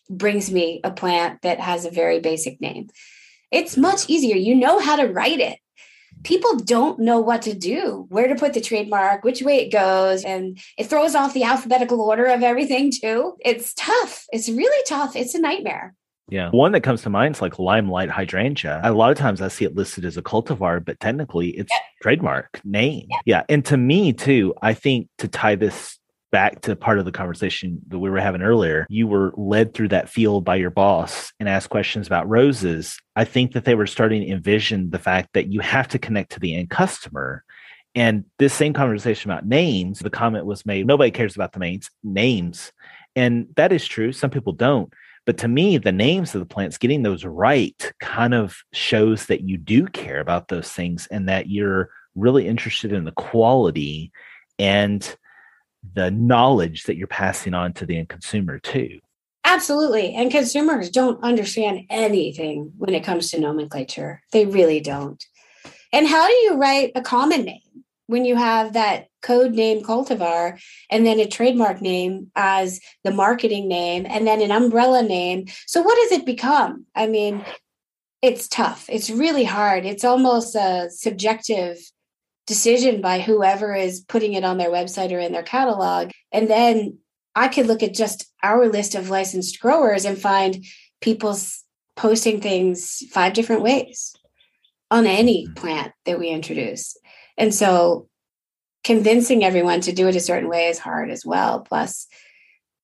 [0.09, 2.87] brings me a plant that has a very basic name.
[3.51, 4.35] It's much easier.
[4.35, 5.59] You know how to write it.
[6.23, 10.23] People don't know what to do, where to put the trademark, which way it goes,
[10.23, 13.35] and it throws off the alphabetical order of everything too.
[13.39, 14.25] It's tough.
[14.31, 15.15] It's really tough.
[15.15, 15.93] It's a nightmare.
[16.29, 16.49] Yeah.
[16.51, 18.81] One that comes to mind is like limelight hydrangea.
[18.83, 21.81] A lot of times I see it listed as a cultivar, but technically it's yep.
[22.01, 23.07] trademark name.
[23.09, 23.21] Yep.
[23.25, 23.43] Yeah.
[23.47, 25.97] And to me too, I think to tie this
[26.31, 29.87] back to part of the conversation that we were having earlier, you were led through
[29.87, 32.99] that field by your boss and asked questions about roses.
[33.15, 36.33] I think that they were starting to envision the fact that you have to connect
[36.33, 37.43] to the end customer.
[37.95, 41.89] And this same conversation about names, the comment was made, nobody cares about the names,
[42.03, 42.71] names.
[43.15, 44.11] And that is true.
[44.11, 44.93] Some people don't.
[45.27, 49.41] But to me, the names of the plants, getting those right kind of shows that
[49.41, 54.13] you do care about those things and that you're really interested in the quality
[54.57, 55.17] and
[55.93, 58.99] the knowledge that you're passing on to the end consumer too.
[59.43, 60.15] Absolutely.
[60.15, 64.21] And consumers don't understand anything when it comes to nomenclature.
[64.31, 65.21] They really don't.
[65.91, 67.59] And how do you write a common name?
[68.07, 70.59] when you have that code name cultivar
[70.89, 75.45] and then a trademark name as the marketing name and then an umbrella name.
[75.65, 76.85] So what does it become?
[76.95, 77.43] I mean,
[78.21, 78.85] it's tough.
[78.89, 79.85] It's really hard.
[79.85, 81.77] It's almost a subjective
[82.47, 86.11] decision by whoever is putting it on their website or in their catalog.
[86.31, 86.99] And then
[87.35, 90.65] I could look at just our list of licensed growers and find
[91.01, 91.37] people
[91.95, 94.15] posting things five different ways
[94.89, 95.53] on any mm-hmm.
[95.53, 96.95] plant that we introduce.
[97.37, 98.07] And so
[98.83, 101.61] convincing everyone to do it a certain way is hard as well.
[101.61, 102.07] Plus,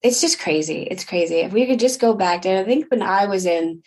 [0.01, 0.83] it's just crazy.
[0.83, 1.35] It's crazy.
[1.35, 3.83] If we could just go back to, I think when I was in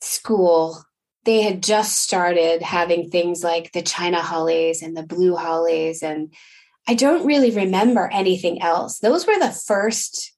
[0.00, 0.82] school,
[1.24, 6.02] they had just started having things like the China hollies and the blue hollies.
[6.02, 6.32] And
[6.88, 9.00] I don't really remember anything else.
[9.00, 10.32] Those were the first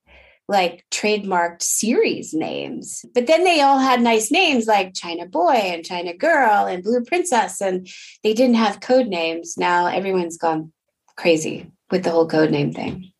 [0.48, 3.04] like trademarked series names.
[3.14, 7.04] But then they all had nice names like China Boy and China Girl and Blue
[7.04, 7.86] Princess, and
[8.24, 9.56] they didn't have code names.
[9.58, 10.72] Now everyone's gone
[11.16, 13.12] crazy with the whole code name thing.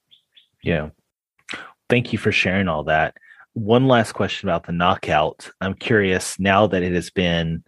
[0.63, 0.91] Yeah.
[1.91, 3.17] Thank you for sharing all that.
[3.53, 5.51] One last question about the knockout.
[5.61, 7.65] I'm curious now that it has been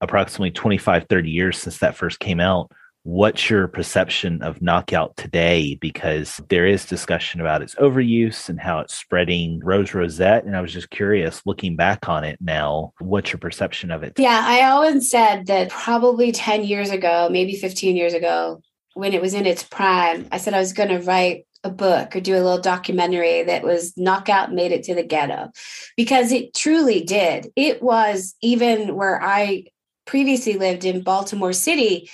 [0.00, 2.72] approximately 25, 30 years since that first came out
[3.02, 5.76] what's your perception of knockout today?
[5.80, 10.60] Because there is discussion about its overuse and how it's spreading rose rosette and i
[10.60, 14.12] was just curious looking back on it now what's your perception of it?
[14.18, 18.60] Yeah i always said that probably 10 years ago maybe 15 years ago
[18.94, 22.16] when it was in its prime i said i was going to write a book
[22.16, 25.50] or do a little documentary that was knockout made it to the ghetto.
[25.94, 27.48] Because it truly did.
[27.54, 29.64] It was even where i
[30.06, 32.10] previously lived in baltimore city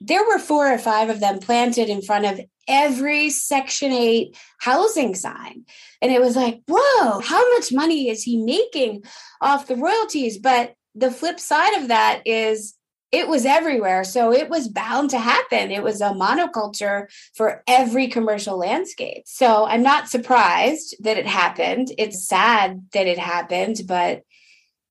[0.00, 5.14] there were four or five of them planted in front of every section 8 housing
[5.14, 5.64] sign.
[6.00, 9.04] And it was like whoa how much money is he making
[9.40, 10.38] off the royalties?
[10.38, 12.74] But the flip side of that is
[13.12, 14.02] it was everywhere.
[14.02, 15.70] So it was bound to happen.
[15.70, 19.22] It was a monoculture for every commercial landscape.
[19.26, 21.92] So i'm not surprised that it happened.
[21.96, 24.22] It's sad that it happened but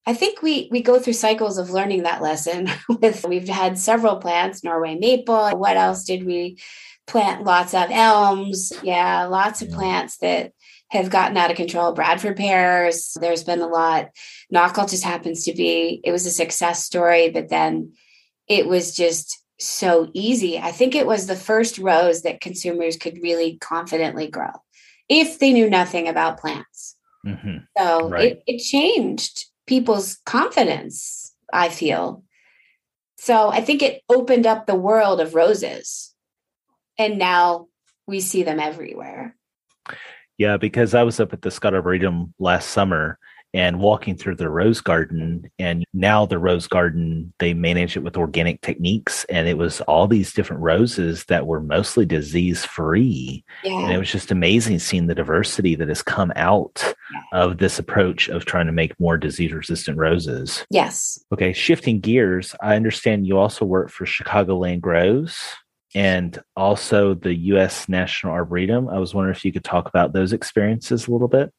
[0.05, 4.17] I think we we go through cycles of learning that lesson with we've had several
[4.17, 5.57] plants, Norway maple.
[5.57, 6.57] What else did we
[7.07, 8.71] plant lots of elms.
[8.81, 10.53] Yeah, lots of plants that
[10.89, 11.93] have gotten out of control.
[11.93, 14.09] Bradford pears, there's been a lot.
[14.49, 17.93] Knockout just happens to be, it was a success story, but then
[18.47, 20.59] it was just so easy.
[20.59, 24.51] I think it was the first rose that consumers could really confidently grow
[25.09, 26.95] if they knew nothing about plants.
[27.25, 27.57] Mm-hmm.
[27.77, 28.33] So right.
[28.33, 32.23] it, it changed people's confidence, I feel.
[33.17, 36.13] So I think it opened up the world of roses.
[36.97, 37.67] And now
[38.05, 39.35] we see them everywhere.
[40.37, 43.17] Yeah, because I was up at the Scott Arboretum last summer
[43.53, 48.17] and walking through the rose garden and now the rose garden they manage it with
[48.17, 53.79] organic techniques and it was all these different roses that were mostly disease free yeah.
[53.79, 56.95] and it was just amazing seeing the diversity that has come out
[57.31, 62.55] of this approach of trying to make more disease resistant roses yes okay shifting gears
[62.61, 65.39] i understand you also work for chicagoland grows
[65.95, 67.87] and also the U.S.
[67.87, 68.89] National Arboretum.
[68.89, 71.51] I was wondering if you could talk about those experiences a little bit.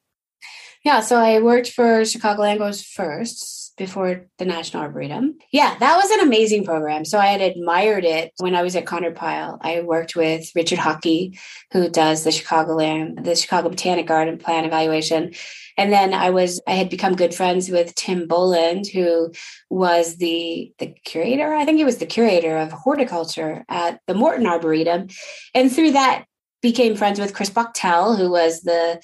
[0.84, 5.36] Yeah, so I worked for Chicagoland Grows first before the National Arboretum.
[5.52, 7.04] Yeah, that was an amazing program.
[7.04, 9.58] So I had admired it when I was at Conard Pyle.
[9.62, 11.34] I worked with Richard Hawke,
[11.72, 15.34] who does the Chicagoland, the Chicago Botanic Garden plan evaluation.
[15.76, 19.32] And then I was I had become good friends with Tim Boland, who
[19.70, 21.52] was the the curator.
[21.52, 25.08] I think he was the curator of horticulture at the Morton Arboretum,
[25.52, 26.26] and through that
[26.62, 29.00] became friends with Kris Bachtell, who was the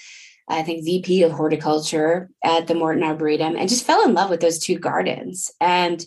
[0.51, 4.40] I think VP of horticulture at the Morton Arboretum, and just fell in love with
[4.40, 6.05] those two gardens and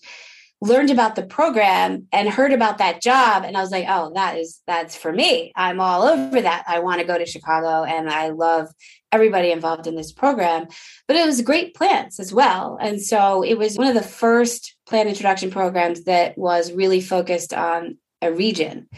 [0.61, 4.37] learned about the program and heard about that job and i was like oh that
[4.37, 8.09] is that's for me i'm all over that i want to go to chicago and
[8.09, 8.69] i love
[9.13, 10.67] everybody involved in this program,
[11.07, 12.77] but it was great plants as well.
[12.81, 17.53] And so it was one of the first plant introduction programs that was really focused
[17.53, 18.89] on a region.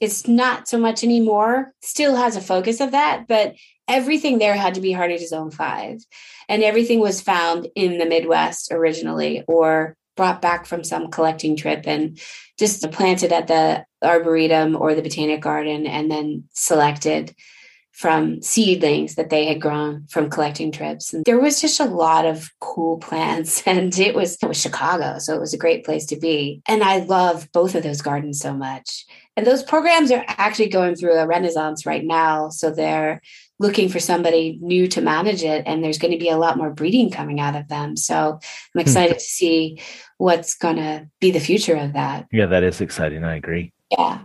[0.00, 3.54] It's not so much anymore, still has a focus of that, but
[3.92, 6.04] everything there had to be Heritage Zone 5.
[6.48, 11.86] And everything was found in the Midwest originally or brought back from some collecting trip
[11.86, 12.18] and
[12.58, 17.34] just planted at the arboretum or the botanic garden and then selected
[17.92, 21.12] from seedlings that they had grown from collecting trips.
[21.12, 25.18] And there was just a lot of cool plants and it was it was Chicago,
[25.18, 26.62] so it was a great place to be.
[26.66, 29.04] And I love both of those gardens so much.
[29.36, 33.20] And those programs are actually going through a renaissance right now, so they're
[33.62, 36.70] looking for somebody new to manage it and there's going to be a lot more
[36.70, 37.96] breeding coming out of them.
[37.96, 38.40] So I'm
[38.74, 38.80] hmm.
[38.80, 39.80] excited to see
[40.18, 42.26] what's going to be the future of that.
[42.30, 43.24] Yeah, that is exciting.
[43.24, 43.72] I agree.
[43.90, 44.22] Yeah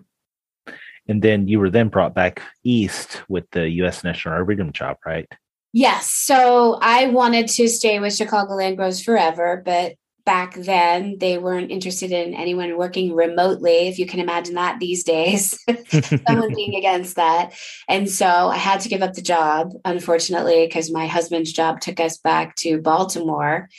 [1.07, 4.03] and then you were then brought back east with the U.S.
[4.03, 5.27] National Arboretum job, right?
[5.73, 6.11] Yes.
[6.11, 9.93] So I wanted to stay with Chicagoland Grows forever, but
[10.27, 15.05] back then they weren't interested in anyone working remotely if you can imagine that these
[15.05, 15.57] days
[16.27, 17.53] someone being against that
[17.87, 22.01] and so i had to give up the job unfortunately because my husband's job took
[22.01, 23.69] us back to baltimore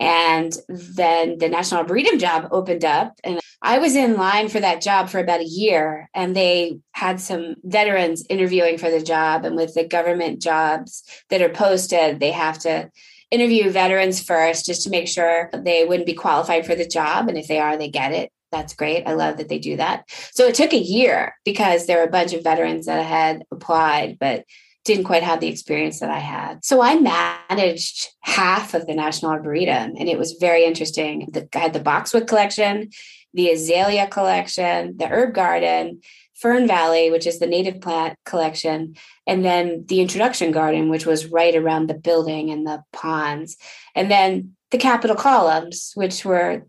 [0.00, 4.82] and then the national arboretum job opened up and I was in line for that
[4.82, 9.46] job for about a year, and they had some veterans interviewing for the job.
[9.46, 12.90] And with the government jobs that are posted, they have to
[13.34, 17.28] interview veterans first just to make sure they wouldn't be qualified for the job.
[17.28, 18.30] And if they are, they get it.
[18.52, 19.06] That's great.
[19.06, 20.04] I love that they do that.
[20.32, 24.18] So it took a year because there were a bunch of veterans that had applied,
[24.20, 24.44] but
[24.84, 26.64] didn't quite have the experience that I had.
[26.64, 31.28] So I managed half of the National Arboretum, and it was very interesting.
[31.32, 32.90] The, I had the boxwood collection,
[33.32, 36.02] the azalea collection, the herb garden,
[36.34, 41.26] Fern Valley, which is the native plant collection, and then the introduction garden, which was
[41.26, 43.56] right around the building and the ponds,
[43.94, 46.66] and then the Capitol columns, which were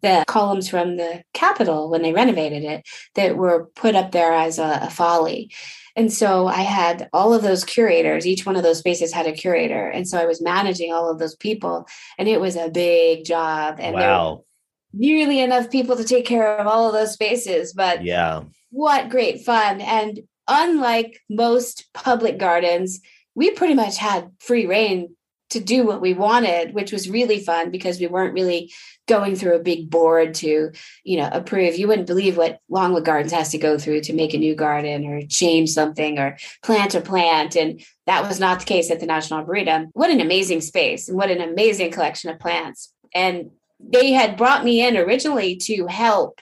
[0.00, 4.60] the columns from the Capitol when they renovated it that were put up there as
[4.60, 5.50] a, a folly.
[5.96, 9.32] And so I had all of those curators, each one of those spaces had a
[9.32, 9.88] curator.
[9.88, 13.78] And so I was managing all of those people, and it was a big job.
[13.80, 14.44] And wow
[14.92, 17.72] nearly enough people to take care of all of those spaces.
[17.72, 19.80] But yeah, what great fun.
[19.80, 23.00] And unlike most public gardens,
[23.34, 25.14] we pretty much had free reign
[25.50, 28.70] to do what we wanted, which was really fun because we weren't really
[29.06, 30.70] going through a big board to,
[31.04, 31.76] you know, approve.
[31.76, 35.06] You wouldn't believe what Longwood Gardens has to go through to make a new garden
[35.06, 37.56] or change something or plant a plant.
[37.56, 39.88] And that was not the case at the National Arboretum.
[39.94, 42.92] What an amazing space and what an amazing collection of plants.
[43.14, 43.50] And
[43.80, 46.40] they had brought me in originally to help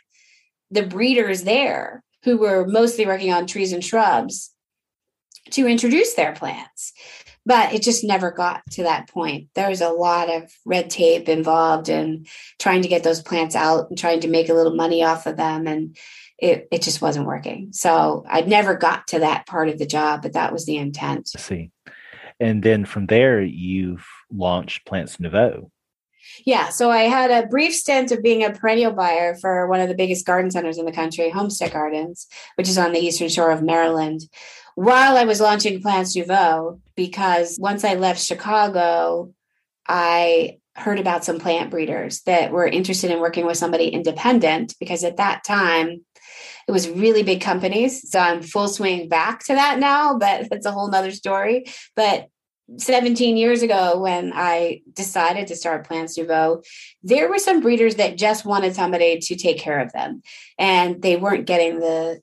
[0.70, 4.52] the breeders there who were mostly working on trees and shrubs
[5.50, 6.92] to introduce their plants.
[7.46, 9.48] but it just never got to that point.
[9.54, 12.26] There was a lot of red tape involved in
[12.58, 15.36] trying to get those plants out and trying to make a little money off of
[15.36, 15.68] them.
[15.68, 15.96] And
[16.38, 17.72] it, it just wasn't working.
[17.72, 21.30] So I'd never got to that part of the job, but that was the intent.
[21.36, 21.70] I see.
[22.40, 25.70] And then from there, you've launched Plants Nouveau.
[26.44, 26.68] Yeah.
[26.68, 29.94] So I had a brief stint of being a perennial buyer for one of the
[29.94, 32.26] biggest garden centers in the country, Homestead Gardens,
[32.56, 34.22] which is on the eastern shore of Maryland,
[34.76, 39.32] while I was launching Plants Nouveau, because once I left Chicago,
[39.88, 45.02] I heard about some plant breeders that were interested in working with somebody independent because
[45.02, 46.04] at that time
[46.68, 48.10] it was really big companies.
[48.10, 51.64] So I'm full swing back to that now, but that's a whole nother story.
[51.94, 52.28] But
[52.78, 56.62] 17 years ago when I decided to start Plants Nouveau,
[57.02, 60.22] there were some breeders that just wanted somebody to take care of them.
[60.58, 62.20] And they weren't getting the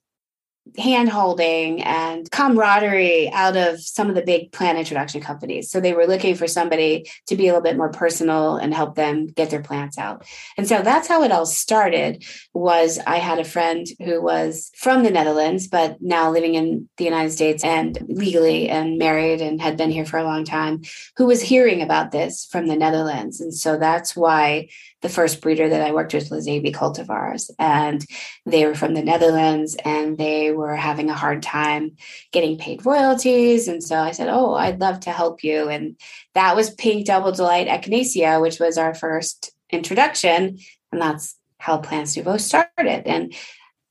[0.78, 5.70] hand holding and camaraderie out of some of the big plant introduction companies.
[5.70, 8.95] So they were looking for somebody to be a little bit more personal and help
[8.95, 10.26] them get their plants out.
[10.57, 15.03] And so that's how it all started was I had a friend who was from
[15.03, 19.78] the Netherlands but now living in the United States and legally and married and had
[19.78, 20.82] been here for a long time
[21.18, 23.41] who was hearing about this from the Netherlands.
[23.41, 24.70] And so that's why
[25.04, 28.04] the first breeder that I worked with was AB cultivars, and
[28.45, 31.97] they were from the Netherlands, and they were having a hard time
[32.32, 33.68] getting paid royalties.
[33.68, 35.97] And so I said, "Oh, I'd love to help you." And
[36.34, 40.58] that was Pink Double Delight Echinacea, which was our first introduction,
[40.91, 43.06] and that's how Plants Nouveau started.
[43.06, 43.34] And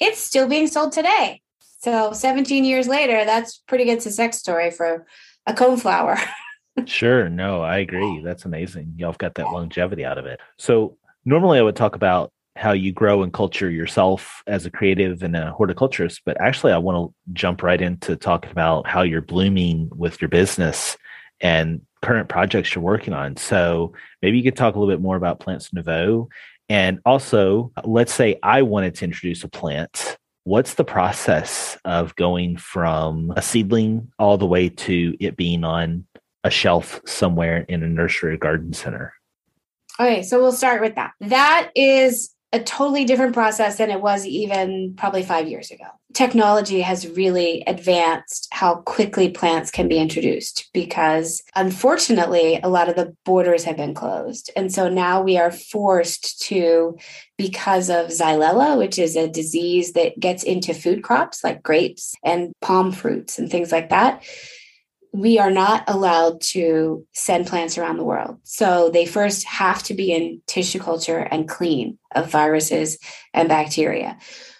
[0.00, 1.42] it's still being sold today.
[1.80, 5.06] So 17 years later, that's pretty good success story for
[5.46, 6.18] a coneflower.
[6.86, 7.28] sure.
[7.28, 8.22] No, I agree.
[8.24, 8.94] That's amazing.
[8.96, 10.40] Y'all have got that longevity out of it.
[10.58, 15.22] So normally I would talk about how you grow and culture yourself as a creative
[15.22, 19.22] and a horticulturist, but actually I want to jump right into talking about how you're
[19.22, 20.96] blooming with your business
[21.40, 23.36] and current projects you're working on.
[23.36, 26.28] So maybe you could talk a little bit more about Plants Nouveau.
[26.68, 30.18] And also, let's say I wanted to introduce a plant.
[30.44, 36.06] What's the process of going from a seedling all the way to it being on
[36.44, 39.14] a shelf somewhere in a nursery or garden center?
[40.01, 41.12] Okay, so we'll start with that.
[41.20, 45.86] That is a totally different process than it was even probably five years ago.
[46.12, 52.97] Technology has really advanced how quickly plants can be introduced because unfortunately, a lot of
[52.97, 54.51] the borders have been closed.
[54.55, 56.99] And so now we are forced to,
[57.38, 62.53] because of Xylella, which is a disease that gets into food crops like grapes and
[62.61, 64.22] palm fruits and things like that
[65.12, 68.38] we are not allowed to send plants around the world.
[68.44, 72.98] So they first have to be in tissue culture and clean of viruses
[73.34, 74.18] and bacteria,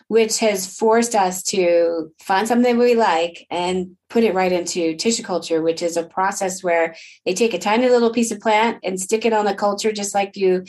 [0.09, 5.22] which has forced us to find something we like and put it right into tissue
[5.22, 6.94] culture, which is a process where
[7.24, 10.14] they take a tiny little piece of plant and stick it on the culture, just
[10.14, 10.64] like you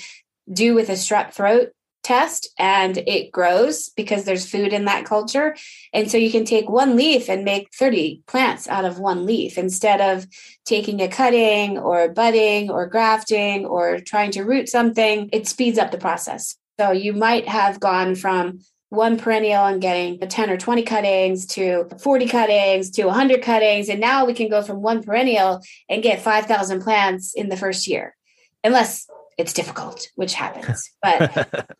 [0.51, 1.69] do with a strep throat
[2.03, 5.55] test and it grows because there's food in that culture.
[5.93, 9.57] And so you can take one leaf and make 30 plants out of one leaf
[9.57, 10.27] instead of
[10.65, 15.29] taking a cutting or budding or grafting or trying to root something.
[15.31, 16.55] It speeds up the process.
[16.79, 21.87] So you might have gone from one perennial and getting 10 or 20 cuttings to
[21.99, 23.89] 40 cuttings to 100 cuttings.
[23.89, 27.87] And now we can go from one perennial and get 5,000 plants in the first
[27.87, 28.15] year.
[28.63, 29.07] Unless
[29.37, 30.89] it's difficult, which happens.
[31.01, 31.19] But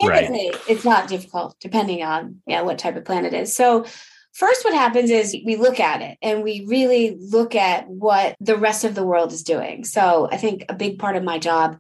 [0.01, 0.62] typically, right.
[0.68, 3.56] it's not difficult, depending on yeah what type of plant it is.
[3.56, 3.86] So
[4.34, 8.58] first what happens is we look at it and we really look at what the
[8.58, 11.80] rest of the world is doing so i think a big part of my job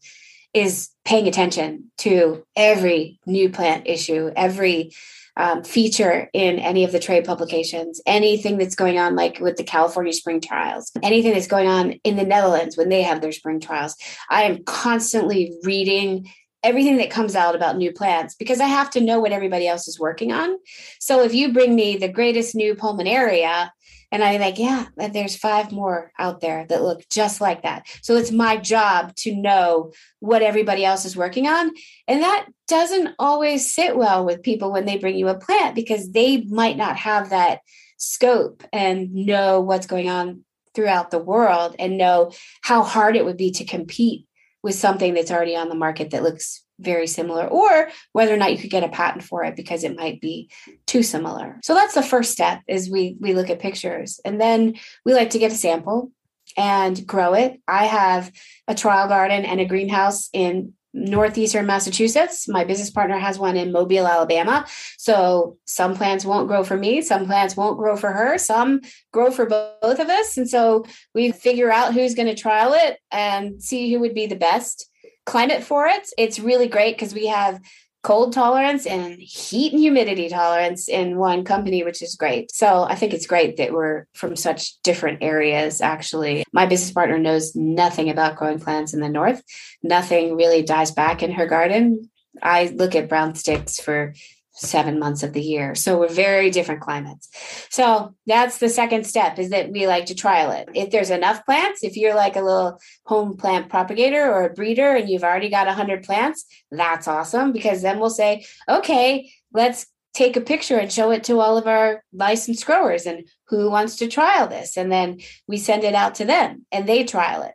[0.53, 4.91] is paying attention to every new plant issue every
[5.37, 9.63] um, feature in any of the trade publications, anything that's going on, like with the
[9.63, 13.59] California spring trials, anything that's going on in the Netherlands when they have their spring
[13.59, 13.95] trials.
[14.29, 16.29] I am constantly reading
[16.63, 19.87] everything that comes out about new plants because I have to know what everybody else
[19.87, 20.57] is working on.
[20.99, 23.69] So if you bring me the greatest new pulmonaria,
[24.13, 27.87] and I'm like, yeah, there's five more out there that look just like that.
[28.03, 31.71] So it's my job to know what everybody else is working on.
[32.07, 36.11] And that doesn't always sit well with people when they bring you a plant because
[36.11, 37.61] they might not have that
[37.97, 40.45] scope and know what's going on
[40.75, 44.27] throughout the world and know how hard it would be to compete
[44.61, 48.51] with something that's already on the market that looks very similar or whether or not
[48.51, 50.49] you could get a patent for it because it might be
[50.85, 54.75] too similar so that's the first step is we we look at pictures and then
[55.05, 56.11] we like to get a sample
[56.57, 58.31] and grow it i have
[58.67, 62.47] a trial garden and a greenhouse in northeastern Massachusetts.
[62.47, 64.65] My business partner has one in Mobile, Alabama.
[64.97, 68.81] So some plants won't grow for me, some plants won't grow for her, some
[69.11, 70.37] grow for both of us.
[70.37, 74.27] And so we figure out who's going to trial it and see who would be
[74.27, 74.89] the best
[75.25, 76.09] climate for it.
[76.17, 77.59] It's really great because we have
[78.03, 82.51] cold tolerance and heat and humidity tolerance in one company, which is great.
[82.51, 86.43] So I think it's great that we're from such different areas, actually.
[86.51, 89.41] My business partner knows nothing about growing plants in the north.
[89.81, 92.09] Nothing really dies back in her garden.
[92.41, 94.13] I look at brown sticks for
[94.53, 95.75] seven months of the year.
[95.75, 97.29] So we're very different climates.
[97.69, 100.69] So that's the second step is that we like to trial it.
[100.73, 104.95] If there's enough plants, if you're like a little home plant propagator or a breeder
[104.95, 110.37] and you've already got 100 plants, that's awesome because then we'll say, okay, let's take
[110.37, 114.07] a picture and show it to all of our licensed growers and who wants to
[114.07, 114.77] trial this.
[114.77, 117.53] And then we send it out to them and they trial it.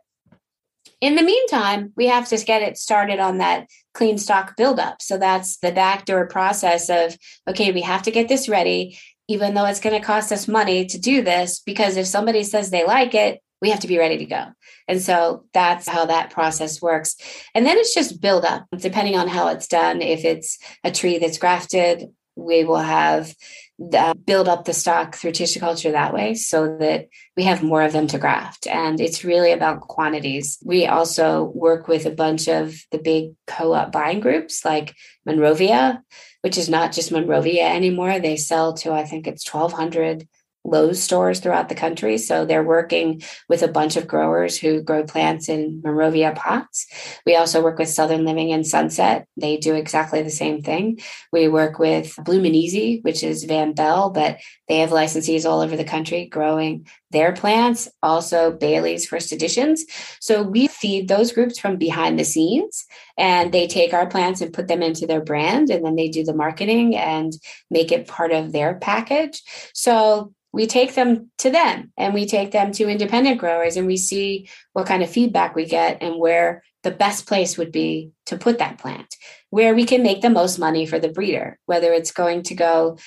[1.01, 5.01] In the meantime, we have to get it started on that clean stock buildup.
[5.01, 9.65] So that's the backdoor process of, okay, we have to get this ready, even though
[9.65, 13.13] it's going to cost us money to do this, because if somebody says they like
[13.13, 14.45] it, we have to be ready to go.
[14.87, 17.15] And so that's how that process works.
[17.53, 20.01] And then it's just build up, depending on how it's done.
[20.01, 23.33] If it's a tree that's grafted, we will have
[23.93, 27.07] uh, build up the stock through tissue culture that way so that
[27.37, 28.67] we have more of them to graft.
[28.67, 30.57] And it's really about quantities.
[30.63, 34.93] We also work with a bunch of the big co op buying groups like
[35.25, 36.03] Monrovia,
[36.41, 38.19] which is not just Monrovia anymore.
[38.19, 40.27] They sell to, I think it's 1,200
[40.65, 42.17] Lowe's stores throughout the country.
[42.17, 46.85] So they're working with a bunch of growers who grow plants in Monrovia pots.
[47.25, 49.27] We also work with Southern Living and Sunset.
[49.37, 50.99] They do exactly the same thing.
[51.31, 55.75] We work with Bloomin' Easy, which is Van Belle, but they have licensees all over
[55.75, 59.83] the country growing their plants, also Bailey's First Editions.
[60.19, 62.85] So we feed those groups from behind the scenes
[63.17, 66.23] and they take our plants and put them into their brand and then they do
[66.23, 67.33] the marketing and
[67.71, 69.41] make it part of their package.
[69.73, 73.97] So we take them to them and we take them to independent growers and we
[73.97, 78.37] see what kind of feedback we get and where the best place would be to
[78.37, 79.15] put that plant
[79.49, 82.97] where we can make the most money for the breeder whether it's going to go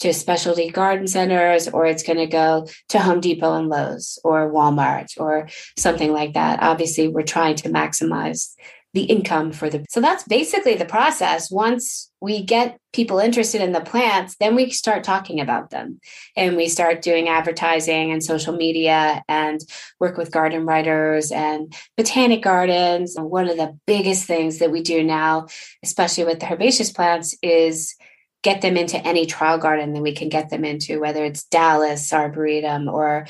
[0.00, 4.50] to specialty garden centers or it's going to go to home depot and lowes or
[4.50, 5.48] walmart or
[5.78, 6.60] something like that.
[6.62, 8.54] Obviously we're trying to maximize
[8.94, 11.50] the income for the so that's basically the process.
[11.50, 15.98] Once we get people interested in the plants then we start talking about them.
[16.36, 19.60] And we start doing advertising and social media and
[19.98, 23.16] work with garden writers and botanic gardens.
[23.16, 25.46] And one of the biggest things that we do now
[25.82, 27.94] especially with the herbaceous plants is
[28.42, 32.12] get them into any trial garden that we can get them into whether it's dallas
[32.12, 33.26] arboretum or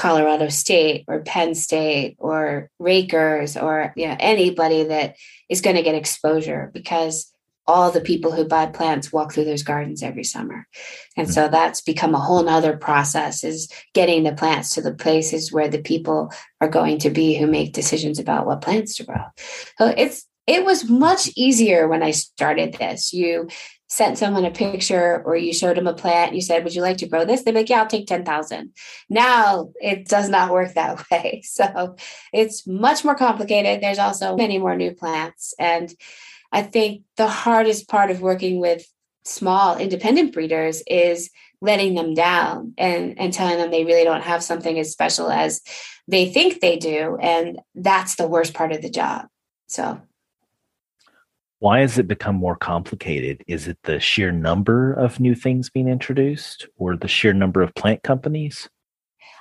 [0.00, 5.16] Colorado State or Penn State or Rutgers or you know anybody that
[5.50, 7.30] is going to get exposure because
[7.66, 10.66] all the people who buy plants walk through those gardens every summer.
[11.18, 11.52] And so mm-hmm.
[11.52, 15.82] that's become a whole nother process is getting the plants to the places where the
[15.82, 16.32] people
[16.62, 19.22] are going to be who make decisions about what plants to grow.
[19.76, 23.12] So it's it was much easier when I started this.
[23.12, 23.48] You
[23.90, 26.98] sent someone a picture or you showed them a plant, you said, Would you like
[26.98, 27.42] to grow this?
[27.42, 28.72] They're like, Yeah, I'll take 10,000.
[29.10, 31.42] Now it does not work that way.
[31.50, 31.96] So
[32.32, 33.82] it's much more complicated.
[33.82, 35.52] There's also many more new plants.
[35.58, 35.92] And
[36.52, 38.86] I think the hardest part of working with
[39.24, 41.30] small independent breeders is
[41.60, 45.60] letting them down and, and telling them they really don't have something as special as
[46.08, 47.18] they think they do.
[47.20, 49.26] And that's the worst part of the job.
[49.66, 50.00] So
[51.60, 53.44] why has it become more complicated?
[53.46, 57.74] Is it the sheer number of new things being introduced or the sheer number of
[57.74, 58.68] plant companies?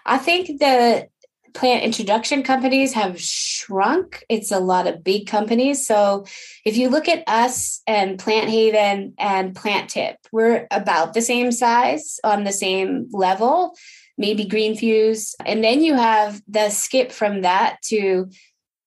[0.06, 1.08] I think the
[1.54, 4.26] plant introduction companies have shrunk.
[4.30, 5.88] It's a lot of big companies.
[5.88, 6.26] So
[6.66, 12.44] if you look at us and PlantHaven and Plantipp, we're about the same size on
[12.44, 13.74] the same level,
[14.18, 15.36] maybe Green Fuse.
[15.46, 18.30] And then you have the skip from that to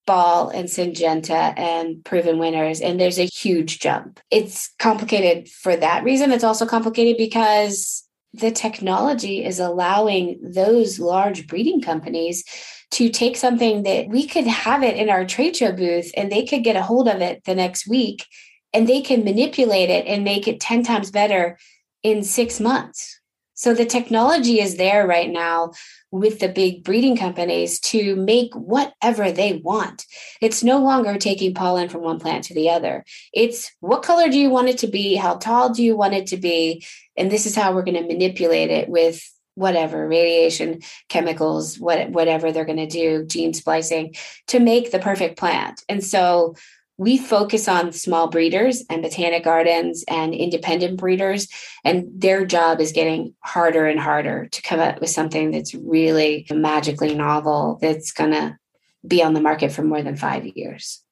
[0.07, 2.81] Ball and Syngenta and proven winners.
[2.81, 4.21] And there's a huge jump.
[4.31, 6.33] It's complicated for that reason.
[6.33, 12.45] It's also complicated because the technology is allowing those large breeding companies
[12.93, 16.45] to take something that we could have it in our trade show booth and they
[16.45, 18.27] could get a hold of it the next week
[18.73, 21.59] and they can manipulate it and make it 10 times better
[22.03, 23.21] in six months.
[23.55, 25.73] So the technology is there right now
[26.11, 30.05] with the big breeding companies to make whatever they want.
[30.41, 33.05] It's no longer taking pollen from one plant to the other.
[33.33, 35.17] It's what color do you want it to be?
[35.17, 36.85] How tall do you want it to be?
[37.17, 39.23] And this is how we're going to manipulate it with
[39.55, 44.15] whatever radiation, chemicals, what, whatever they're going to do, gene splicing
[44.47, 45.83] to make the perfect plant.
[45.89, 46.55] And so
[47.03, 51.49] we focus on small breeders and botanic gardens and independent breeders,
[51.85, 56.47] and their job is getting harder and harder to come up with something that's really
[56.53, 58.57] magically novel that's going to
[59.05, 61.03] be on the market for more than five years.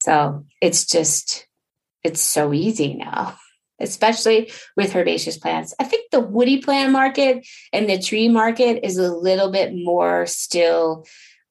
[0.00, 1.46] So it's just,
[2.02, 3.36] it's so easy now,
[3.78, 5.74] especially with herbaceous plants.
[5.78, 10.24] I think the woody plant market and the tree market is a little bit more
[10.24, 11.04] still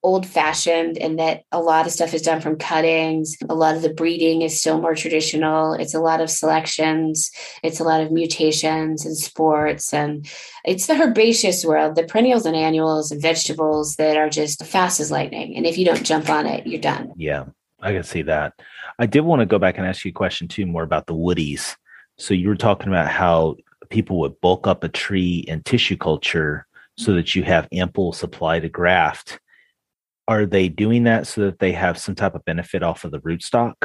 [0.07, 3.35] old fashioned and that a lot of stuff is done from cuttings.
[3.49, 5.73] A lot of the breeding is still more traditional.
[5.73, 7.29] It's a lot of selections,
[7.61, 9.93] it's a lot of mutations and sports.
[9.93, 10.25] And
[10.63, 15.11] it's the herbaceous world, the perennials and annuals and vegetables that are just fast as
[15.11, 15.57] lightning.
[15.57, 17.11] And if you don't jump on it, you're done.
[17.17, 17.43] Yeah,
[17.81, 18.53] I can see that.
[18.97, 21.15] I did want to go back and ask you a question too, more about the
[21.15, 21.75] woodies.
[22.17, 23.57] So you were talking about how
[23.89, 28.61] people would bulk up a tree in tissue culture so that you have ample supply
[28.61, 29.41] to graft
[30.27, 33.19] are they doing that so that they have some type of benefit off of the
[33.19, 33.75] rootstock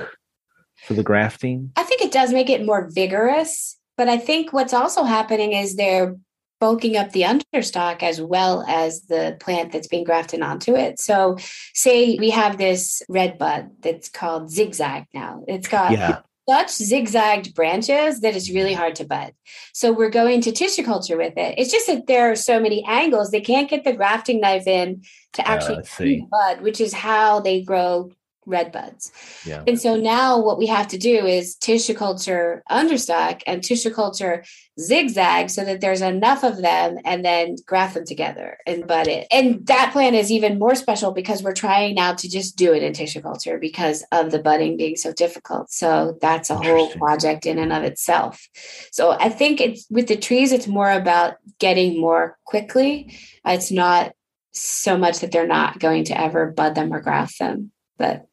[0.86, 1.72] for the grafting?
[1.76, 5.76] I think it does make it more vigorous, but I think what's also happening is
[5.76, 6.16] they're
[6.60, 11.00] bulking up the understock as well as the plant that's being grafted onto it.
[11.00, 11.36] So,
[11.74, 15.44] say we have this red bud that's called zigzag now.
[15.48, 16.20] It's got yeah
[16.52, 19.32] such zigzagged branches that it's really hard to bud.
[19.72, 21.54] So we're going to tissue culture with it.
[21.56, 25.02] It's just that there are so many angles they can't get the grafting knife in
[25.32, 28.10] to ah, actually uh, bud, which is how they grow
[28.46, 29.12] red buds.
[29.44, 29.62] Yeah.
[29.66, 34.44] And so now what we have to do is tissue culture understock and tissue culture
[34.80, 39.26] zigzag so that there's enough of them and then graft them together and bud it.
[39.30, 42.82] And that plan is even more special because we're trying now to just do it
[42.82, 45.70] in tissue culture because of the budding being so difficult.
[45.70, 48.48] So that's a whole project in and of itself.
[48.90, 53.16] So I think it's with the trees, it's more about getting more quickly.
[53.44, 54.14] It's not
[54.52, 57.72] so much that they're not going to ever bud them or graft them
[58.02, 58.26] but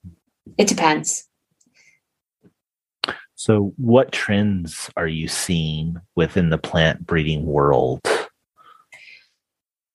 [0.57, 1.27] it depends.
[3.35, 8.01] So, what trends are you seeing within the plant breeding world?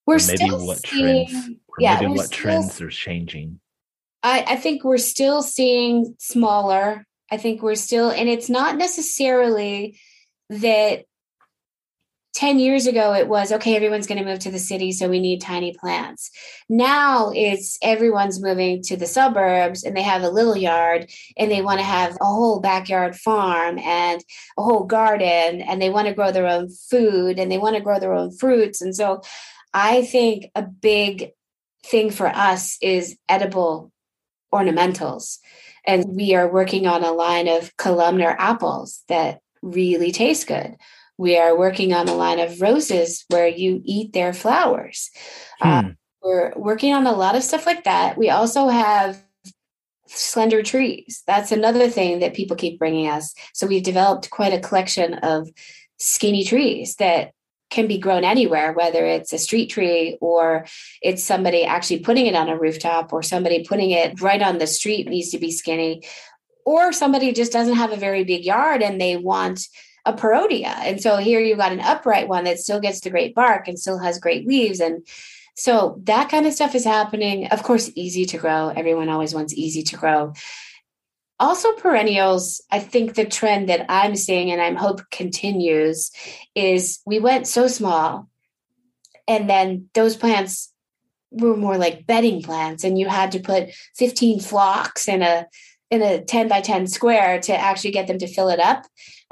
[0.06, 1.50] We're maybe still what seeing, trends,
[1.80, 3.58] yeah, maybe what trends are changing.
[4.22, 7.04] I, I think we're still seeing smaller.
[7.32, 9.98] I think we're still, and it's not necessarily
[10.50, 11.04] that
[12.34, 15.20] 10 years ago it was okay everyone's going to move to the city so we
[15.20, 16.30] need tiny plants.
[16.68, 21.62] Now it's everyone's moving to the suburbs and they have a little yard and they
[21.62, 24.22] want to have a whole backyard farm and
[24.58, 27.82] a whole garden and they want to grow their own food and they want to
[27.82, 28.82] grow their own fruits.
[28.82, 29.22] And so
[29.72, 31.32] i think a big
[31.84, 33.92] thing for us is edible
[34.52, 35.38] ornamentals.
[35.86, 40.76] And we are working on a line of columnar apples that really taste good
[41.18, 45.10] we are working on a line of roses where you eat their flowers.
[45.60, 45.88] Uh, hmm.
[45.88, 45.92] Uh,
[46.22, 48.16] we're working on a lot of stuff like that.
[48.16, 49.22] We also have
[50.06, 51.22] slender trees.
[51.26, 53.34] That's another thing that people keep bringing us.
[53.52, 55.50] So we've developed quite a collection of
[55.98, 57.32] skinny trees that
[57.70, 60.64] can be grown anywhere, whether it's a street tree or
[61.02, 64.66] it's somebody actually putting it on a rooftop or somebody putting it right on the
[64.66, 66.02] street needs to be skinny.
[66.64, 69.68] Or somebody just doesn't have a very big yard and they want
[70.04, 70.76] a Parrotia.
[70.82, 73.78] And so here you've got an upright one that still gets the great bark and
[73.78, 74.80] still has great leaves.
[74.80, 75.06] And
[75.56, 77.46] so that kind of stuff is happening.
[77.48, 78.68] Of course, easy to grow.
[78.68, 80.34] Everyone always wants easy to grow.
[81.40, 86.10] Also, perennials, I think the trend that I'm seeing and I'm hope continues
[86.54, 88.28] is we went so small
[89.26, 90.72] and then those plants
[91.30, 95.46] were more like bedding plants and you had to put 15 phlox in a
[95.90, 98.84] in a 10 by 10 square to actually get them to fill it up.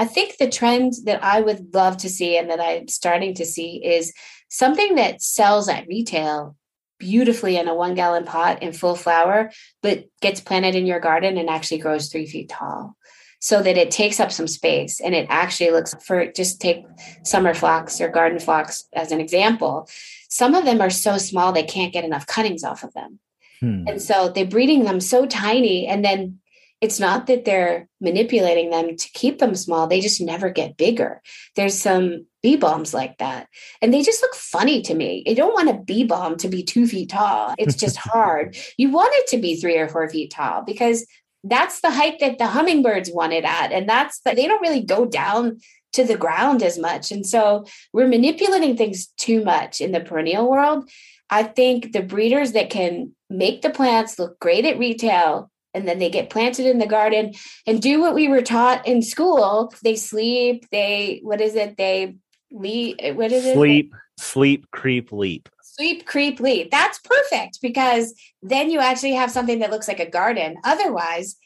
[0.02, 3.46] I think the trend that I would love to see and that I'm starting to
[3.46, 4.12] see is
[4.48, 6.56] something that sells at retail
[6.98, 11.38] beautifully in a one gallon pot in full flower, but gets planted in your garden
[11.38, 12.96] and actually grows three feet tall
[13.38, 16.84] so that it takes up some space and it actually looks for just take
[17.22, 19.88] summer phlox or garden phlox as an example.
[20.28, 23.20] Some of them are so small they can't get enough cuttings off of them.
[23.60, 23.84] Hmm.
[23.86, 26.40] And so they're breeding them so tiny and then
[26.82, 29.86] it's not that they're manipulating them to keep them small.
[29.86, 31.22] They just never get bigger.
[31.54, 33.46] There's some bee balms like that.
[33.80, 35.22] And they just look funny to me.
[35.24, 37.54] You don't want a bee balm to be two feet tall.
[37.56, 38.56] It's just hard.
[38.76, 41.06] You want it to be three or four feet tall because
[41.44, 43.70] that's the height that the hummingbirds want it at.
[43.70, 45.60] And that's that they don't really go down
[45.92, 47.12] to the ground as much.
[47.12, 50.90] And so we're manipulating things too much in the perennial world.
[51.30, 55.98] I think the breeders that can make the plants look great at retail and then
[55.98, 57.32] they get planted in the garden
[57.66, 59.72] and do what we were taught in school.
[59.82, 61.76] They sleep, they what is it?
[61.76, 62.16] They
[62.50, 63.54] leap what is it?
[63.54, 65.48] Sleep, sleep, creep, leap.
[65.62, 66.70] Sleep, creep, leap.
[66.70, 70.56] That's perfect because then you actually have something that looks like a garden.
[70.64, 71.36] Otherwise,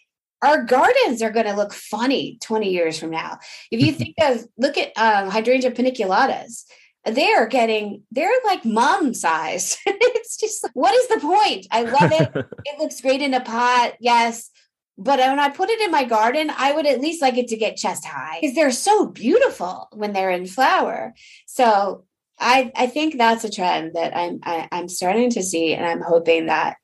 [0.42, 3.38] our gardens are going to look funny 20 years from now.
[3.70, 6.64] If you think of, look at um, hydrangea paniculatas,
[7.06, 9.78] they are getting, they're like mom size.
[9.86, 11.66] it's just, what is the point?
[11.70, 12.30] I love it.
[12.64, 13.94] it looks great in a pot.
[14.00, 14.50] Yes.
[14.98, 17.56] But when I put it in my garden, I would at least like it to
[17.56, 21.12] get chest high because they're so beautiful when they're in flower.
[21.46, 22.04] So
[22.38, 25.74] I I think that's a trend that I'm I, am i am starting to see,
[25.74, 26.76] and I'm hoping that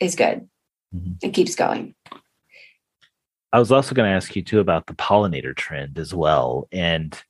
[0.00, 0.48] is good.
[0.94, 1.12] Mm-hmm.
[1.22, 1.94] It keeps going.
[3.52, 7.20] I was also going to ask you too about the pollinator trend as well, and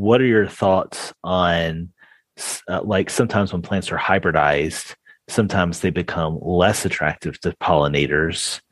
[0.00, 1.90] what are your thoughts on
[2.68, 4.94] uh, like sometimes when plants are hybridized,
[5.28, 8.62] sometimes they become less attractive to pollinators.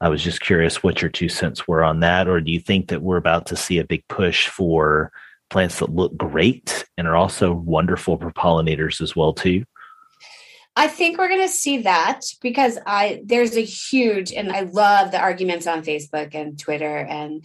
[0.00, 2.88] I was just curious what your two cents were on that, or do you think
[2.88, 5.10] that we're about to see a big push for
[5.50, 9.64] plants that look great and are also wonderful for pollinators as well too?
[10.76, 15.10] I think we're going to see that because I there's a huge and I love
[15.10, 17.44] the arguments on Facebook and Twitter and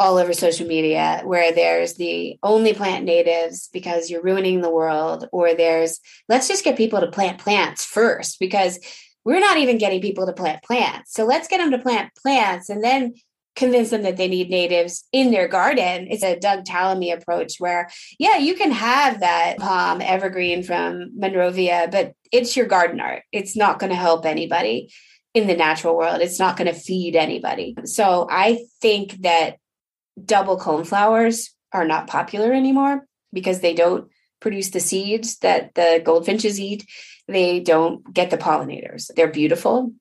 [0.00, 5.28] all over social media where there's the only plant natives because you're ruining the world
[5.30, 8.78] or there's let's just get people to plant plants first because
[9.24, 11.12] we're not even getting people to plant plants.
[11.12, 13.12] So let's get them to plant plants and then
[13.54, 16.06] convince them that they need natives in their garden.
[16.10, 21.88] It's a Doug Tallamy approach where, yeah, you can have that palm evergreen from Monrovia,
[21.92, 23.22] but it's your garden art.
[23.32, 24.90] It's not going to help anybody
[25.34, 26.22] in the natural world.
[26.22, 27.76] It's not going to feed anybody.
[27.84, 29.56] So I think that
[30.22, 34.08] double cone flowers are not popular anymore because they don't
[34.40, 36.86] produce the seeds that the goldfinches eat.
[37.28, 39.10] They don't get the pollinators.
[39.14, 39.92] They're beautiful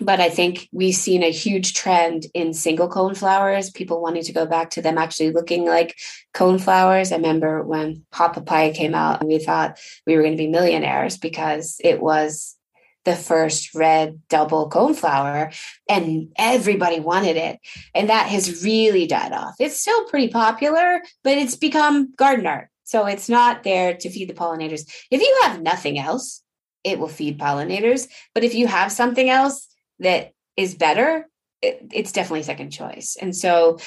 [0.00, 4.32] but I think we've seen a huge trend in single cone flowers, people wanting to
[4.32, 5.98] go back to them actually looking like
[6.32, 7.12] cone flowers.
[7.12, 10.48] I remember when hot papaya came out and we thought we were going to be
[10.48, 12.56] millionaires because it was
[13.04, 15.50] the first red double cone flower
[15.88, 17.58] and everybody wanted it.
[17.94, 19.54] And that has really died off.
[19.58, 22.68] It's still pretty popular, but it's become garden art.
[22.84, 24.82] So it's not there to feed the pollinators.
[25.10, 26.42] If you have nothing else,
[26.84, 28.08] it will feed pollinators.
[28.34, 29.68] But if you have something else,
[30.00, 31.26] that is better,
[31.62, 33.16] it, it's definitely second choice.
[33.20, 33.78] And so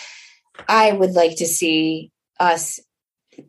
[0.67, 2.79] I would like to see us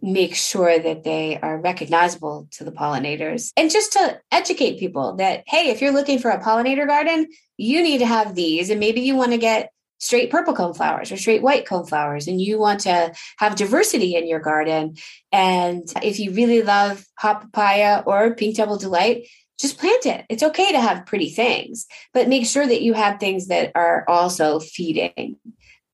[0.02, 5.42] make sure that they are recognizable to the pollinators and just to educate people that
[5.46, 7.26] hey if you're looking for a pollinator garden
[7.56, 11.10] you need to have these and maybe you want to get straight purple cone flowers
[11.10, 14.94] or straight white cone flowers and you want to have diversity in your garden
[15.32, 19.26] and if you really love hot papaya or pink double delight
[19.58, 20.24] just plant it.
[20.28, 24.04] It's okay to have pretty things, but make sure that you have things that are
[24.08, 25.36] also feeding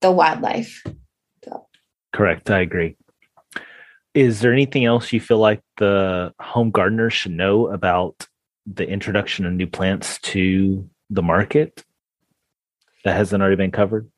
[0.00, 0.82] the wildlife.
[1.44, 1.66] So.
[2.12, 2.50] Correct.
[2.50, 2.96] I agree.
[4.14, 8.26] Is there anything else you feel like the home gardener should know about
[8.66, 11.84] the introduction of new plants to the market
[13.04, 14.10] that hasn't already been covered?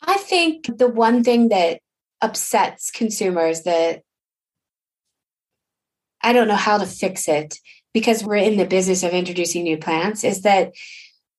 [0.00, 1.80] I think the one thing that
[2.22, 4.02] upsets consumers that
[6.22, 7.58] I don't know how to fix it
[7.92, 10.72] because we're in the business of introducing new plants is that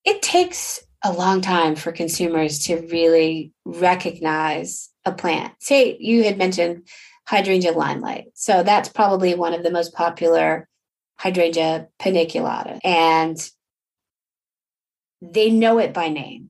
[0.06, 5.54] it takes a long time for consumers to really recognize a plant.
[5.60, 6.88] Say you had mentioned
[7.28, 8.28] hydrangea limelight.
[8.34, 10.68] So that's probably one of the most popular
[11.18, 12.80] hydrangea paniculata.
[12.84, 13.38] And
[15.22, 16.50] they know it by name.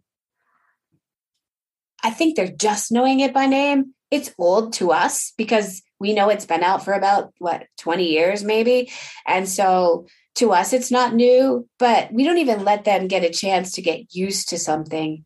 [2.03, 3.93] I think they're just knowing it by name.
[4.11, 8.43] It's old to us because we know it's been out for about what 20 years
[8.43, 8.91] maybe
[9.25, 10.05] and so
[10.35, 13.81] to us it's not new but we don't even let them get a chance to
[13.81, 15.25] get used to something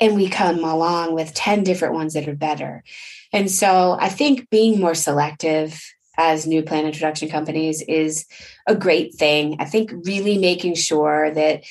[0.00, 2.82] and we come along with 10 different ones that are better.
[3.32, 5.80] And so i think being more selective
[6.16, 8.26] as new plant introduction companies is
[8.66, 9.56] a great thing.
[9.58, 11.64] I think really making sure that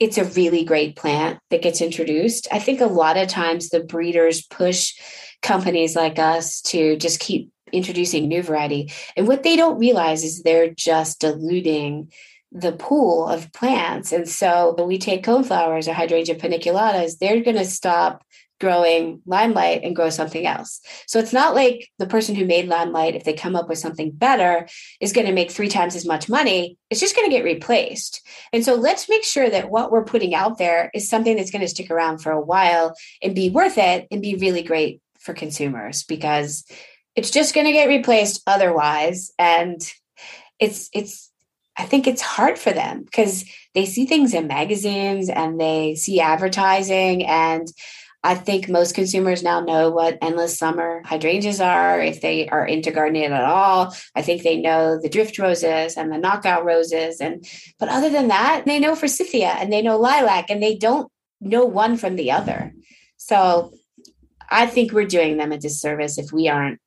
[0.00, 2.48] it's a really great plant that gets introduced.
[2.50, 4.94] I think a lot of times the breeders push
[5.42, 8.90] companies like us to just keep introducing new variety.
[9.16, 12.12] And what they don't realize is they're just diluting
[12.52, 14.12] the pool of plants.
[14.12, 18.24] And so when we take coneflowers or hydrangea paniculatas, they're going to stop
[18.60, 20.80] growing limelight and grow something else.
[21.08, 24.12] So it's not like the person who made limelight, if they come up with something
[24.12, 24.68] better,
[25.00, 26.78] is going to make three times as much money.
[26.88, 28.24] It's just going to get replaced.
[28.52, 31.62] And so let's make sure that what we're putting out there is something that's going
[31.62, 35.34] to stick around for a while and be worth it and be really great for
[35.34, 36.64] consumers because
[37.16, 39.80] it's just going to get replaced otherwise and
[40.60, 41.31] it's it's
[41.76, 43.44] i think it's hard for them because
[43.74, 47.68] they see things in magazines and they see advertising and
[48.24, 52.90] i think most consumers now know what endless summer hydrangeas are if they are into
[52.90, 57.46] gardening at all i think they know the drift roses and the knockout roses and
[57.78, 61.10] but other than that they know forsythia and they know lilac and they don't
[61.42, 62.72] know one from the other.
[63.16, 63.72] So
[64.48, 66.80] I think we're doing them a disservice if we aren't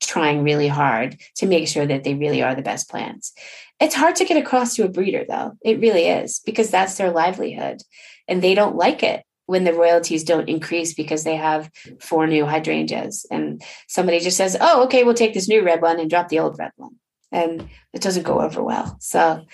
[0.00, 3.32] trying really hard to make sure that they really are the best plants.
[3.80, 5.56] It's hard to get across to a breeder, though.
[5.62, 7.82] It really is because that's their livelihood
[8.26, 11.70] and they don't like it when the royalties don't increase because they have
[12.00, 15.98] four new hydrangeas and somebody just says, oh, okay, we'll take this new red one
[15.98, 16.96] and drop the old red one.
[17.32, 18.96] And it doesn't go over well.
[19.00, 19.44] So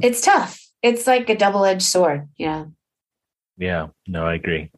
[0.00, 0.66] it's tough.
[0.82, 2.72] It's like a double edged sword, you know?
[3.58, 4.70] Yeah, no, I agree.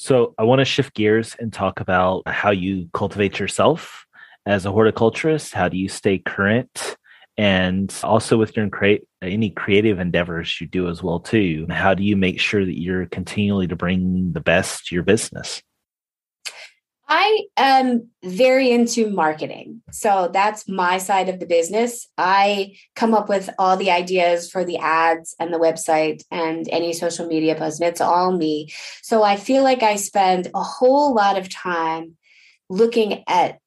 [0.00, 4.06] So I want to shift gears and talk about how you cultivate yourself
[4.46, 5.52] as a horticulturist.
[5.52, 6.96] How do you stay current?
[7.36, 11.66] And also with your create any creative endeavors you do as well too.
[11.68, 15.62] How do you make sure that you're continually to bring the best to your business?
[17.12, 19.82] I am very into marketing.
[19.90, 22.06] So that's my side of the business.
[22.16, 26.92] I come up with all the ideas for the ads and the website and any
[26.92, 27.80] social media posts.
[27.80, 28.72] It's all me.
[29.02, 32.16] So I feel like I spend a whole lot of time
[32.68, 33.58] looking at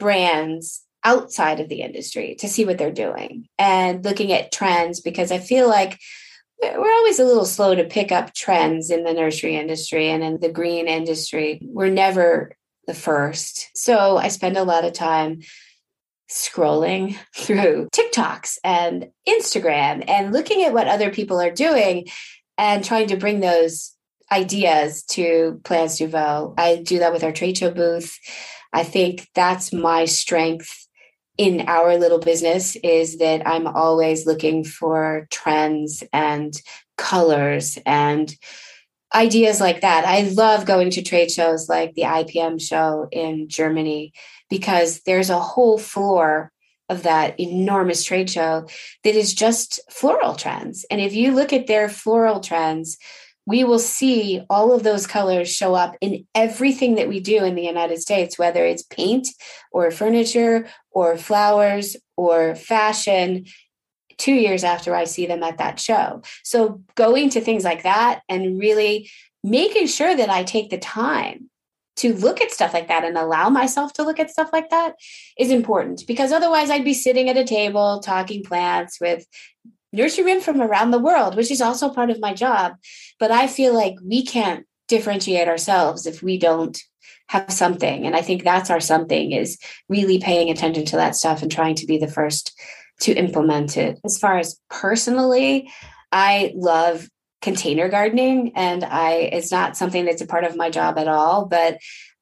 [0.00, 5.30] brands outside of the industry to see what they're doing and looking at trends because
[5.30, 6.00] I feel like
[6.62, 10.40] we're always a little slow to pick up trends in the nursery industry and in
[10.40, 11.60] the green industry.
[11.62, 13.70] We're never the first.
[13.74, 15.40] So I spend a lot of time
[16.30, 22.06] scrolling through TikToks and Instagram and looking at what other people are doing
[22.58, 23.92] and trying to bring those
[24.32, 26.54] ideas to Plants Nouveau.
[26.58, 28.18] I do that with our trade show booth.
[28.72, 30.85] I think that's my strength
[31.38, 36.54] in our little business is that I'm always looking for trends and
[36.96, 38.34] colors and
[39.14, 40.04] ideas like that.
[40.04, 44.12] I love going to trade shows like the IPM show in Germany
[44.50, 46.52] because there's a whole floor
[46.88, 48.66] of that enormous trade show
[49.02, 50.84] that is just floral trends.
[50.90, 52.98] And if you look at their floral trends,
[53.46, 57.54] we will see all of those colors show up in everything that we do in
[57.54, 59.28] the United States, whether it's paint
[59.70, 63.46] or furniture or flowers or fashion,
[64.18, 66.22] two years after I see them at that show.
[66.42, 69.10] So going to things like that and really
[69.44, 71.48] making sure that I take the time
[71.96, 74.94] to look at stuff like that and allow myself to look at stuff like that
[75.38, 79.26] is important because otherwise I'd be sitting at a table talking plants with
[79.96, 82.76] nurserymen from around the world, which is also part of my job.
[83.18, 86.78] But I feel like we can't differentiate ourselves if we don't
[87.28, 88.06] have something.
[88.06, 91.74] And I think that's our something is really paying attention to that stuff and trying
[91.76, 92.56] to be the first
[93.00, 93.98] to implement it.
[94.04, 95.70] As far as personally,
[96.12, 97.08] I love
[97.42, 101.44] container gardening and I it's not something that's a part of my job at all,
[101.44, 101.78] but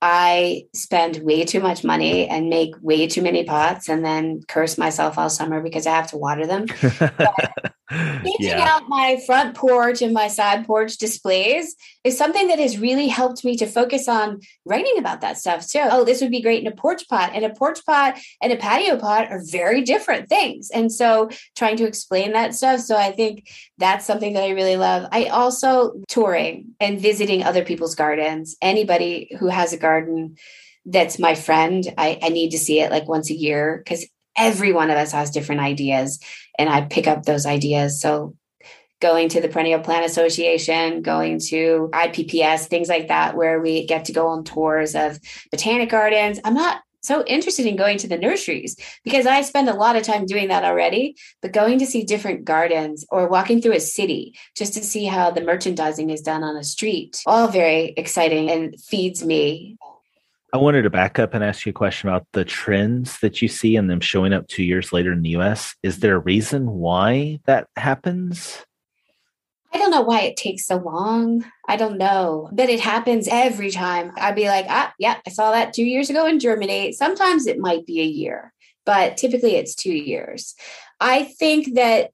[0.06, 4.76] I spend way too much money and make way too many pots and then curse
[4.76, 6.66] myself all summer because I have to water them.
[7.90, 8.66] Painting yeah.
[8.66, 13.44] out my front porch and my side porch displays is something that has really helped
[13.44, 15.82] me to focus on writing about that stuff too.
[15.82, 17.32] Oh, this would be great in a porch pot.
[17.34, 20.70] And a porch pot and a patio pot are very different things.
[20.70, 22.80] And so trying to explain that stuff.
[22.80, 25.06] So I think that's something that I really love.
[25.12, 28.56] I also touring and visiting other people's gardens.
[28.62, 30.36] Anybody who has a garden
[30.86, 34.06] that's my friend, I, I need to see it like once a year because
[34.36, 36.18] every one of us has different ideas
[36.58, 38.00] and I pick up those ideas.
[38.00, 38.36] So
[39.00, 44.06] going to the Perennial Plant Association, going to IPPS, things like that, where we get
[44.06, 45.18] to go on tours of
[45.50, 46.40] botanic gardens.
[46.44, 50.04] I'm not so interested in going to the nurseries because I spend a lot of
[50.04, 51.16] time doing that already.
[51.42, 55.30] But going to see different gardens or walking through a city just to see how
[55.30, 59.76] the merchandising is done on a street, all very exciting and feeds me
[60.54, 63.48] I wanted to back up and ask you a question about the trends that you
[63.48, 65.74] see and them showing up two years later in the US.
[65.82, 68.64] Is there a reason why that happens?
[69.72, 71.44] I don't know why it takes so long.
[71.66, 74.12] I don't know, but it happens every time.
[74.16, 76.92] I'd be like, ah, yeah, I saw that two years ago in Germany.
[76.92, 78.52] Sometimes it might be a year,
[78.86, 80.54] but typically it's two years.
[81.00, 82.12] I think that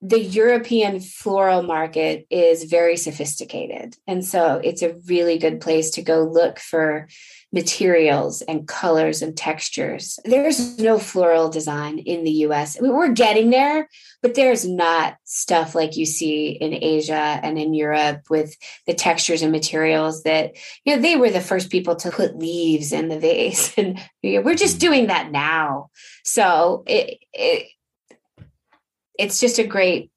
[0.00, 3.96] the European floral market is very sophisticated.
[4.08, 7.08] And so it's a really good place to go look for
[7.52, 10.18] materials and colors and textures.
[10.24, 12.78] There's no floral design in the US.
[12.80, 13.88] We're getting there,
[14.22, 18.56] but there's not stuff like you see in Asia and in Europe with
[18.86, 20.52] the textures and materials that,
[20.84, 23.74] you know, they were the first people to put leaves in the vase.
[23.82, 25.90] And we're just doing that now.
[26.24, 27.66] So it, it
[29.18, 30.10] it's just a great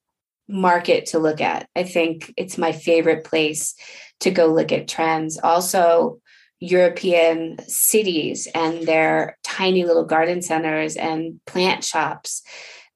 [0.48, 1.68] market to look at.
[1.76, 3.76] I think it's my favorite place
[4.22, 5.40] to go look at trends.
[5.40, 6.22] Also,
[6.60, 12.42] European cities and their tiny little garden centers and plant shops.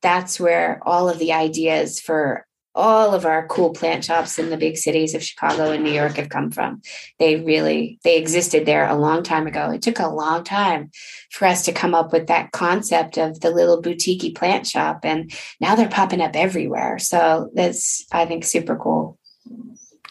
[0.02, 2.46] That's where all of the ideas for
[2.76, 6.16] all of our cool plant shops in the big cities of Chicago and New York
[6.16, 6.82] have come from.
[7.20, 9.72] They really they existed there a long time ago.
[9.72, 10.92] It took a long time
[11.30, 15.32] for us to come up with that concept of the little boutique plant shop and
[15.60, 17.00] now they're popping up everywhere.
[17.00, 19.19] So that's I think super cool.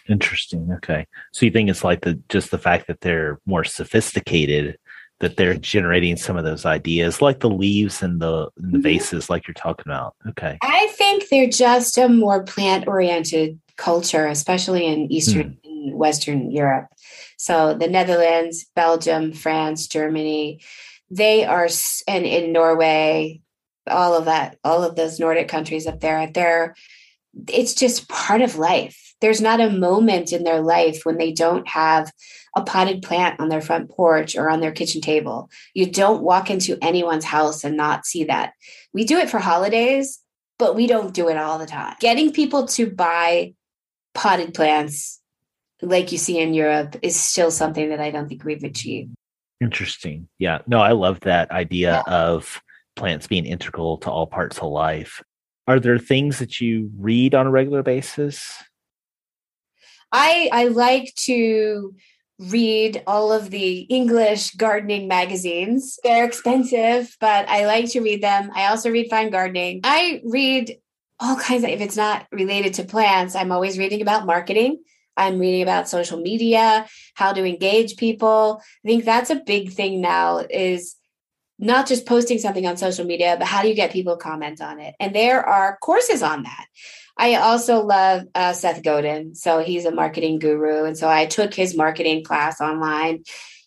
[0.08, 0.70] Interesting.
[0.72, 1.06] Okay.
[1.32, 4.78] So you think it's like the just the fact that they're more sophisticated
[5.20, 8.82] that they're generating some of those ideas, like the leaves and the, and the mm-hmm.
[8.82, 10.14] vases, like you're talking about.
[10.28, 10.58] Okay.
[10.62, 15.70] I think they're just a more plant oriented culture, especially in Eastern hmm.
[15.70, 16.86] and Western Europe.
[17.36, 20.60] So the Netherlands, Belgium, France, Germany,
[21.10, 21.68] they are,
[22.06, 23.40] and in Norway,
[23.88, 26.74] all of that, all of those Nordic countries up there, they're,
[27.48, 29.07] it's just part of life.
[29.20, 32.12] There's not a moment in their life when they don't have
[32.56, 35.50] a potted plant on their front porch or on their kitchen table.
[35.74, 38.52] You don't walk into anyone's house and not see that.
[38.92, 40.20] We do it for holidays,
[40.58, 41.96] but we don't do it all the time.
[42.00, 43.54] Getting people to buy
[44.14, 45.20] potted plants
[45.82, 49.14] like you see in Europe is still something that I don't think we've achieved.
[49.60, 50.28] Interesting.
[50.38, 50.58] Yeah.
[50.66, 52.12] No, I love that idea yeah.
[52.12, 52.60] of
[52.96, 55.22] plants being integral to all parts of life.
[55.66, 58.62] Are there things that you read on a regular basis?
[60.12, 61.94] I I like to
[62.38, 65.98] read all of the English gardening magazines.
[66.04, 68.50] They're expensive, but I like to read them.
[68.54, 69.80] I also read Fine Gardening.
[69.82, 70.78] I read
[71.18, 74.82] all kinds of, if it's not related to plants, I'm always reading about marketing.
[75.16, 78.62] I'm reading about social media, how to engage people.
[78.84, 80.94] I think that's a big thing now is
[81.58, 84.60] not just posting something on social media, but how do you get people to comment
[84.60, 84.94] on it?
[85.00, 86.66] And there are courses on that.
[87.18, 89.34] I also love uh, Seth Godin.
[89.34, 90.84] So he's a marketing guru.
[90.84, 93.24] And so I took his marketing class online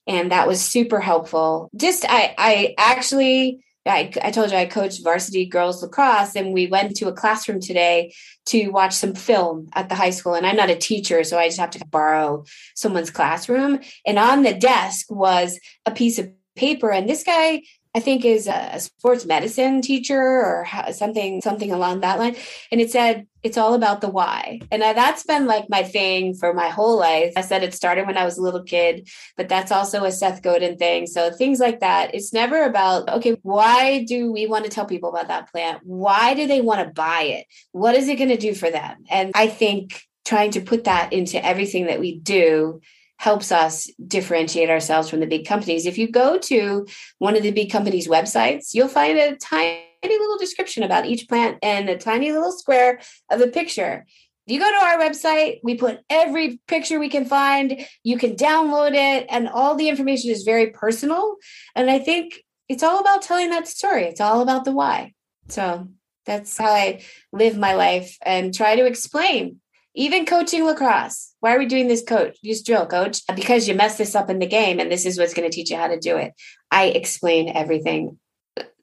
[0.07, 1.69] and that was super helpful.
[1.75, 6.67] Just, I, I actually, I, I told you I coached varsity girls lacrosse and we
[6.67, 8.13] went to a classroom today
[8.47, 10.33] to watch some film at the high school.
[10.33, 13.79] And I'm not a teacher, so I just have to borrow someone's classroom.
[14.05, 16.91] And on the desk was a piece of paper.
[16.91, 22.19] And this guy I think is a sports medicine teacher or something something along that
[22.19, 22.35] line.
[22.71, 24.61] And it said it's all about the why.
[24.71, 27.33] And I, that's been like my thing for my whole life.
[27.35, 30.41] I said it started when I was a little kid but that's also a Seth
[30.41, 31.05] Godin thing.
[31.07, 32.15] So things like that.
[32.15, 35.81] It's never about okay why do we want to tell people about that plant?
[35.83, 37.47] Why do they want to buy it?
[37.71, 39.03] What is it going to do for them?
[39.09, 42.79] And I think trying to put that into everything that we do
[43.21, 45.85] helps us differentiate ourselves from the big companies.
[45.85, 46.87] If you go to
[47.19, 51.59] one of the big companies' websites, you'll find a tiny little description about each plant
[51.61, 52.99] and a tiny little square
[53.29, 54.07] of a picture.
[54.47, 57.85] If you go to our website, we put every picture we can find.
[58.03, 61.35] You can download it, and all the information is very personal.
[61.75, 64.05] And I think it's all about telling that story.
[64.05, 65.13] It's all about the why.
[65.47, 65.89] So
[66.25, 69.61] that's how I live my life and try to explain
[69.95, 71.33] even coaching lacrosse.
[71.39, 72.37] Why are we doing this, coach?
[72.41, 73.21] Use drill, coach.
[73.35, 75.69] Because you messed this up in the game, and this is what's going to teach
[75.69, 76.33] you how to do it.
[76.69, 78.19] I explain everything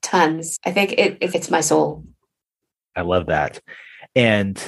[0.03, 0.59] tons.
[0.65, 2.05] I think it, it fits my soul.
[2.97, 3.61] I love that.
[4.15, 4.61] And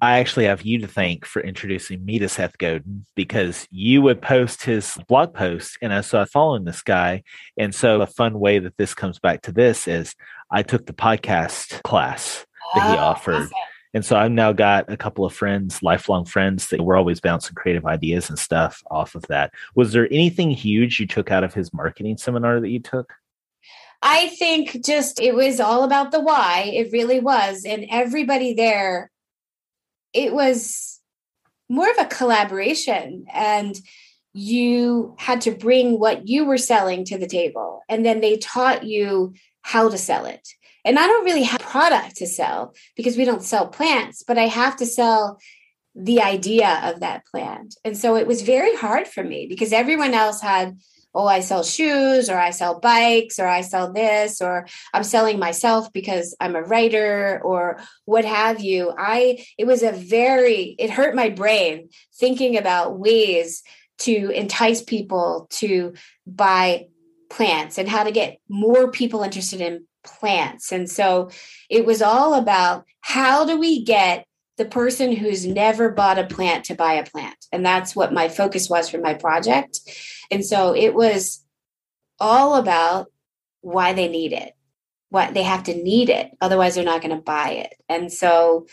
[0.00, 4.20] I actually have you to thank for introducing me to Seth Godin because you would
[4.20, 7.22] post his blog posts and I saw following this guy.
[7.56, 10.14] And so a fun way that this comes back to this is
[10.50, 12.44] I took the podcast class
[12.74, 13.34] that he oh, offered.
[13.34, 13.52] Awesome.
[13.94, 17.54] And so I've now got a couple of friends, lifelong friends that we're always bouncing
[17.54, 19.52] creative ideas and stuff off of that.
[19.76, 23.14] Was there anything huge you took out of his marketing seminar that you took?
[24.02, 26.70] I think just it was all about the why.
[26.74, 27.64] It really was.
[27.64, 29.10] And everybody there,
[30.12, 31.00] it was
[31.68, 33.26] more of a collaboration.
[33.32, 33.80] And
[34.32, 37.82] you had to bring what you were selling to the table.
[37.88, 40.48] And then they taught you how to sell it.
[40.84, 44.46] And I don't really have product to sell because we don't sell plants, but I
[44.46, 45.38] have to sell
[45.94, 47.76] the idea of that plant.
[47.84, 50.78] And so it was very hard for me because everyone else had,
[51.14, 55.38] oh, I sell shoes or I sell bikes or I sell this or I'm selling
[55.38, 58.92] myself because I'm a writer or what have you.
[58.98, 63.62] I, it was a very, it hurt my brain thinking about ways
[63.98, 65.94] to entice people to
[66.26, 66.88] buy
[67.30, 70.72] plants and how to get more people interested in plants.
[70.72, 71.30] And so
[71.68, 74.26] it was all about how do we get
[74.56, 77.36] the person who's never bought a plant to buy a plant?
[77.52, 79.80] And that's what my focus was for my project.
[80.30, 81.44] And so it was
[82.20, 83.06] all about
[83.60, 84.52] why they need it,
[85.08, 86.30] what they have to need it.
[86.40, 87.74] Otherwise, they're not going to buy it.
[87.88, 88.66] And so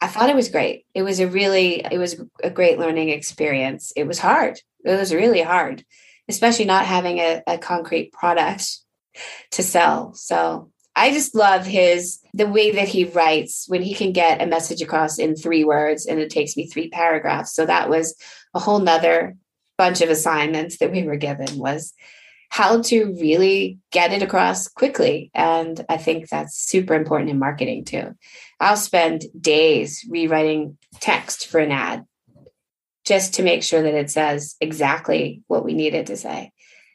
[0.00, 0.84] I thought it was great.
[0.94, 3.92] It was a really, it was a great learning experience.
[3.96, 4.60] It was hard.
[4.84, 5.84] It was really hard,
[6.28, 8.80] especially not having a, a concrete product
[9.52, 10.12] to sell.
[10.14, 14.46] So I just love his the way that he writes when he can get a
[14.46, 17.54] message across in three words and it takes me three paragraphs.
[17.54, 18.14] So that was
[18.54, 19.36] a whole nother
[19.76, 21.92] bunch of assignments that we were given was
[22.48, 25.30] how to really get it across quickly.
[25.34, 28.14] And I think that's super important in marketing too.
[28.60, 32.04] I'll spend days rewriting text for an ad
[33.04, 36.52] just to make sure that it says exactly what we need it to say.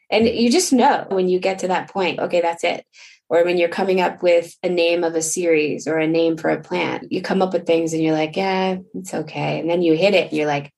[0.10, 2.86] And you just know when you get to that point, okay, that's it.
[3.30, 6.50] Or when you're coming up with a name of a series or a name for
[6.50, 9.60] a plant, you come up with things and you're like, yeah, it's okay.
[9.60, 10.74] And then you hit it and you're like,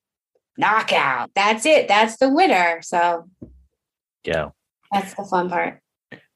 [0.57, 1.31] knockout.
[1.33, 1.87] That's it.
[1.87, 2.81] That's the winner.
[2.81, 3.29] So,
[4.25, 4.49] yeah.
[4.91, 5.79] That's the fun part.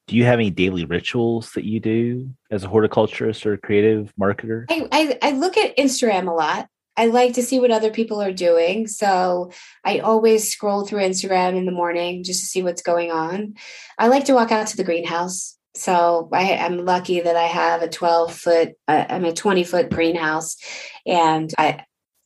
[0.06, 4.12] Do you have any daily rituals that you do as a horticulturist or a creative
[4.18, 4.64] marketer?
[4.70, 6.68] I, I, I look at Instagram a lot.
[6.96, 8.86] I like to see what other people are doing.
[8.86, 9.50] So
[9.84, 13.54] I always scroll through Instagram in the morning just to see what's going on.
[13.98, 15.55] I like to walk out to the greenhouse.
[15.76, 19.90] So I, am lucky that I have a 12 foot, uh, I'm a 20 foot
[19.90, 20.56] greenhouse,
[21.04, 21.84] and I,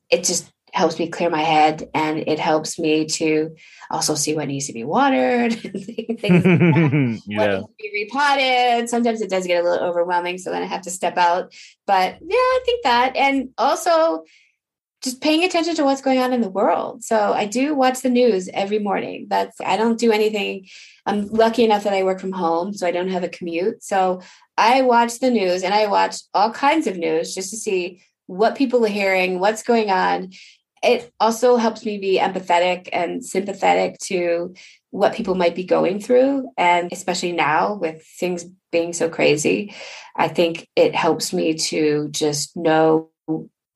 [0.08, 3.56] it just helps me clear my head and it helps me to
[3.90, 6.32] also see what needs to be watered things like
[7.26, 7.38] yeah.
[7.38, 8.88] what needs to be repotted.
[8.88, 11.52] Sometimes it does get a little overwhelming so then i have to step out.
[11.86, 14.24] But yeah i think that and also
[15.02, 17.02] just paying attention to what's going on in the world.
[17.02, 19.26] So i do watch the news every morning.
[19.28, 20.66] That's i don't do anything.
[21.06, 23.82] I'm lucky enough that i work from home so i don't have a commute.
[23.82, 24.20] So
[24.56, 28.54] i watch the news and i watch all kinds of news just to see what
[28.54, 30.30] people are hearing, what's going on,
[30.82, 34.54] it also helps me be empathetic and sympathetic to
[34.90, 36.48] what people might be going through.
[36.56, 39.74] And especially now with things being so crazy,
[40.16, 43.10] I think it helps me to just know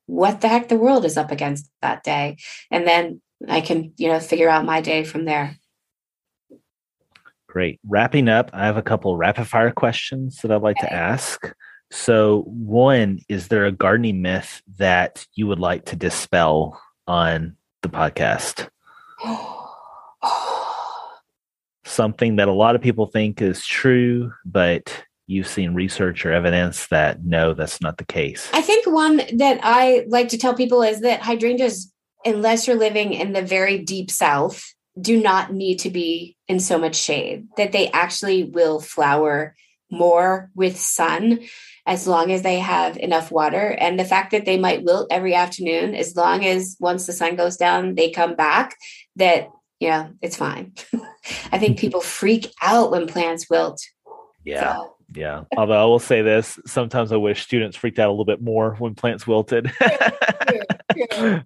[0.07, 2.37] what the heck the world is up against that day.
[2.71, 5.57] And then I can, you know, figure out my day from there.
[7.49, 7.81] Great.
[7.87, 10.89] Wrapping up, I have a couple rapid fire questions that I'd like okay.
[10.89, 11.55] to ask.
[11.91, 17.89] So, one, is there a gardening myth that you would like to dispel on the
[17.89, 18.69] podcast.
[21.85, 26.87] Something that a lot of people think is true, but you've seen research or evidence
[26.89, 28.49] that no, that's not the case.
[28.53, 31.93] I think one that I like to tell people is that hydrangeas,
[32.25, 36.79] unless you're living in the very deep south, do not need to be in so
[36.79, 39.57] much shade, that they actually will flower
[39.91, 41.41] more with sun
[41.87, 43.77] as long as they have enough water.
[43.79, 47.37] And the fact that they might wilt every afternoon, as long as once the sun
[47.37, 48.77] goes down, they come back,
[49.17, 50.73] that, yeah, it's fine.
[51.53, 53.83] I think people freak out when plants wilt.
[54.45, 54.77] Yeah.
[54.77, 54.94] So.
[55.15, 55.45] Yeah.
[55.57, 58.75] Although I will say this, sometimes I wish students freaked out a little bit more
[58.79, 59.73] when plants wilted.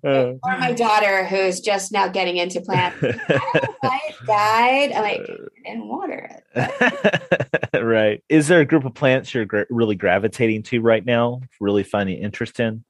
[0.04, 3.00] Uh, or my daughter who's just now getting into plants.
[3.00, 4.92] why it died.
[4.92, 5.26] I'm like,
[5.64, 7.72] in water it.
[7.82, 8.22] right.
[8.28, 11.40] Is there a group of plants you're gra- really gravitating to right now?
[11.60, 12.84] Really finding interest in?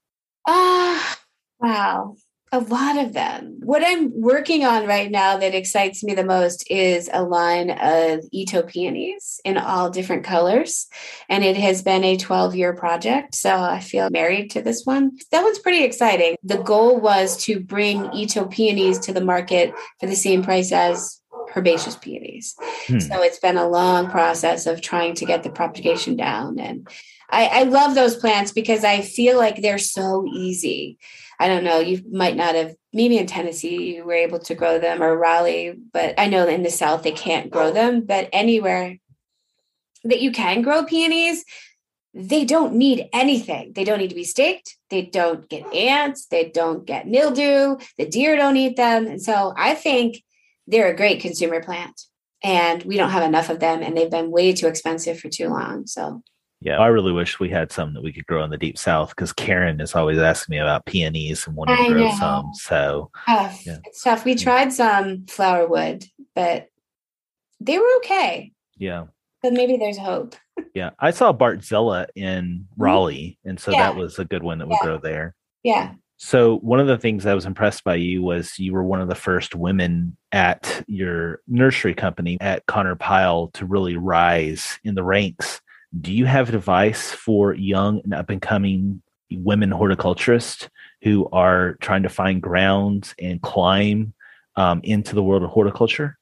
[0.49, 1.17] Ah, uh,
[1.61, 2.17] wow
[2.53, 3.59] a lot of them.
[3.63, 8.25] What I'm working on right now that excites me the most is a line of
[8.35, 10.87] Itoh peonies in all different colors.
[11.29, 13.35] And it has been a 12 year project.
[13.35, 15.19] So I feel married to this one.
[15.31, 16.37] That one's pretty exciting.
[16.43, 21.21] The goal was to bring Itoh peonies to the market for the same price as
[21.55, 22.55] herbaceous peonies.
[22.87, 23.01] Hmm.
[23.01, 26.59] So it's been a long process of trying to get the propagation down.
[26.59, 26.89] And
[27.31, 30.99] I, I love those plants because I feel like they're so easy.
[31.39, 34.79] I don't know, you might not have, maybe in Tennessee, you were able to grow
[34.79, 37.73] them or Raleigh, but I know in the South they can't grow oh.
[37.73, 38.01] them.
[38.01, 38.99] But anywhere
[40.05, 41.45] that you can grow peonies,
[42.15, 43.73] they don't need anything.
[43.75, 44.77] They don't need to be staked.
[44.91, 46.27] They don't get ants.
[46.27, 47.77] They don't get mildew.
[47.97, 49.07] The deer don't eat them.
[49.07, 50.25] And so I think
[50.67, 52.01] they're a great consumer plant.
[52.43, 53.83] And we don't have enough of them.
[53.83, 55.87] And they've been way too expensive for too long.
[55.87, 56.23] So
[56.61, 59.11] yeah, I really wish we had some that we could grow in the deep south
[59.11, 62.51] because Karen is always asking me about peonies and wanting to grow some.
[62.55, 63.65] So tough.
[63.65, 63.79] Yeah.
[63.85, 64.25] it's tough.
[64.25, 66.05] We tried some flowerwood,
[66.35, 66.69] but
[67.61, 68.53] they were okay.
[68.77, 69.05] Yeah.
[69.41, 70.35] But maybe there's hope.
[70.75, 70.91] yeah.
[70.99, 72.83] I saw Bartzella in mm-hmm.
[72.83, 73.79] Raleigh, and so yeah.
[73.79, 74.87] that was a good one that would yeah.
[74.87, 75.37] grow there.
[75.63, 75.93] Yeah.
[76.17, 79.07] So one of the things I was impressed by you was you were one of
[79.07, 85.61] the first women at your nursery company at Conard-Pyle to really rise in the ranks
[85.99, 90.69] do you have advice for young and up and coming women horticulturists
[91.03, 94.15] who are trying to find grounds and climb
[94.57, 96.19] um, into the world of horticulture?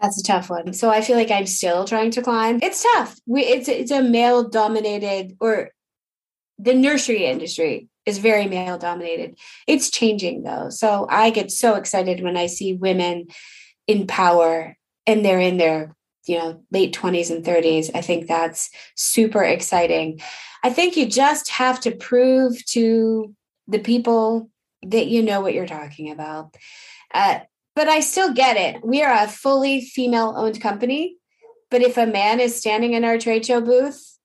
[0.00, 0.74] That's a tough one.
[0.74, 2.60] So I feel like I'm still trying to climb.
[2.62, 3.16] It's tough.
[3.26, 5.70] We, it's it's a male dominated or
[6.58, 9.36] the nursery industry is very male dominated.
[9.66, 10.70] It's changing though.
[10.70, 13.26] So I get so excited when I see women
[13.88, 14.76] in power
[15.06, 15.96] and they're in their
[16.28, 20.20] you know late 20s and 30s i think that's super exciting.
[20.64, 23.32] I think you just have to prove to
[23.68, 24.50] the people
[24.82, 26.56] that you know what you're talking about.
[27.14, 27.40] Uh,
[27.76, 28.84] but i still get it.
[28.84, 31.16] We are a fully female owned company
[31.70, 34.18] but if a man is standing in our trade show booth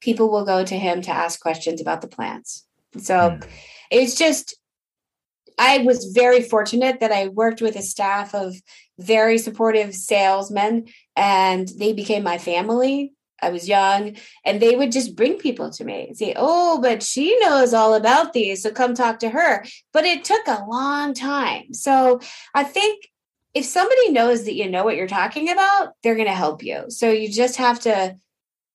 [0.00, 2.66] people will go to him to ask questions about the plants.
[2.98, 3.48] So mm.
[3.90, 4.56] it's just
[5.58, 8.54] I was very fortunate that I worked with a staff of
[8.98, 10.86] very supportive salesmen
[11.16, 13.12] and they became my family.
[13.42, 17.02] I was young and they would just bring people to me and say, Oh, but
[17.02, 18.62] she knows all about these.
[18.62, 19.64] So come talk to her.
[19.92, 21.74] But it took a long time.
[21.74, 22.20] So
[22.54, 23.08] I think
[23.52, 26.86] if somebody knows that you know what you're talking about, they're going to help you.
[26.88, 28.16] So you just have to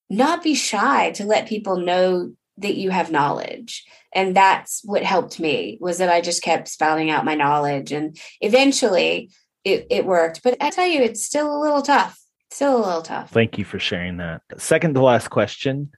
[0.09, 5.39] not be shy to let people know that you have knowledge and that's what helped
[5.39, 9.30] me was that i just kept spouting out my knowledge and eventually
[9.63, 12.20] it, it worked but i tell you it's still a little tough
[12.51, 13.31] still a little tough.
[13.31, 14.41] Thank you for sharing that.
[14.57, 15.91] Second to last question.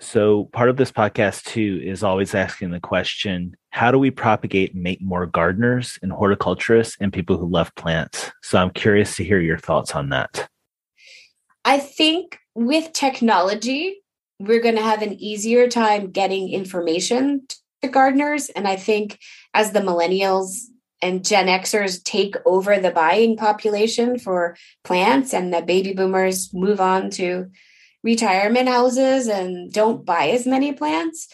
[0.00, 4.74] So part of this podcast too is always asking the question how do we propagate
[4.74, 8.30] and make more gardeners and horticulturists and people who love plants?
[8.42, 10.48] So i'm curious to hear your thoughts on that.
[11.64, 14.02] I think with technology
[14.38, 17.46] we're going to have an easier time getting information
[17.82, 18.50] to gardeners.
[18.50, 19.18] And I think
[19.54, 20.58] as the millennials
[21.02, 26.80] and Gen Xers take over the buying population for plants and the baby boomers move
[26.80, 27.50] on to
[28.02, 31.28] retirement houses and don't buy as many plants,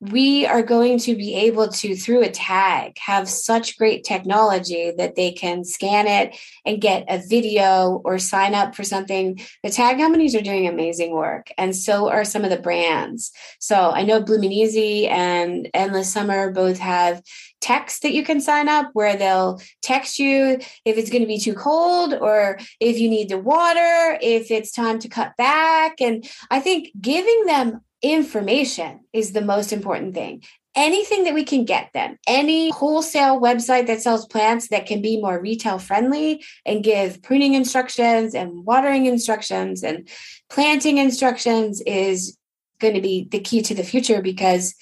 [0.00, 5.14] we are going to be able to, through a tag, have such great technology that
[5.14, 9.38] they can scan it and get a video or sign up for something.
[9.62, 13.30] The tag companies are doing amazing work, and so are some of the brands.
[13.58, 17.22] So I know Bloomin' Easy and Endless Summer both have
[17.60, 21.38] text that you can sign up where they'll text you if it's going to be
[21.38, 26.00] too cold or if you need to water, if it's time to cut back.
[26.00, 30.42] And I think giving them information is the most important thing.
[30.76, 35.20] Anything that we can get them, any wholesale website that sells plants that can be
[35.20, 40.08] more retail friendly and give pruning instructions and watering instructions and
[40.48, 42.36] planting instructions is
[42.80, 44.74] going to be the key to the future because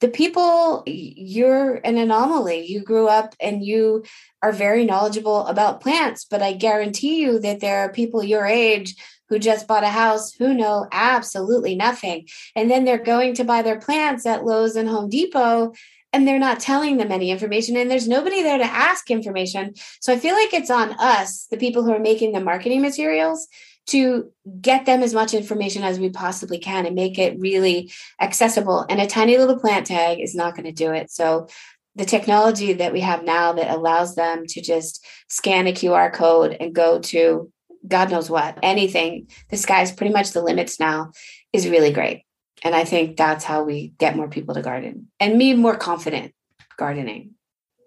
[0.00, 4.04] the people you're an anomaly you grew up and you
[4.42, 8.94] are very knowledgeable about plants but i guarantee you that there are people your age
[9.28, 12.26] who just bought a house who know absolutely nothing.
[12.56, 15.72] And then they're going to buy their plants at Lowe's and Home Depot
[16.12, 19.74] and they're not telling them any information and there's nobody there to ask information.
[20.00, 23.46] So I feel like it's on us, the people who are making the marketing materials,
[23.88, 24.30] to
[24.60, 27.90] get them as much information as we possibly can and make it really
[28.20, 28.84] accessible.
[28.88, 31.10] And a tiny little plant tag is not going to do it.
[31.10, 31.48] So
[31.94, 36.54] the technology that we have now that allows them to just scan a QR code
[36.60, 37.50] and go to
[37.88, 41.12] God knows what, anything, the sky's pretty much the limits now
[41.52, 42.22] is really great.
[42.62, 46.34] And I think that's how we get more people to garden and me more confident
[46.76, 47.34] gardening.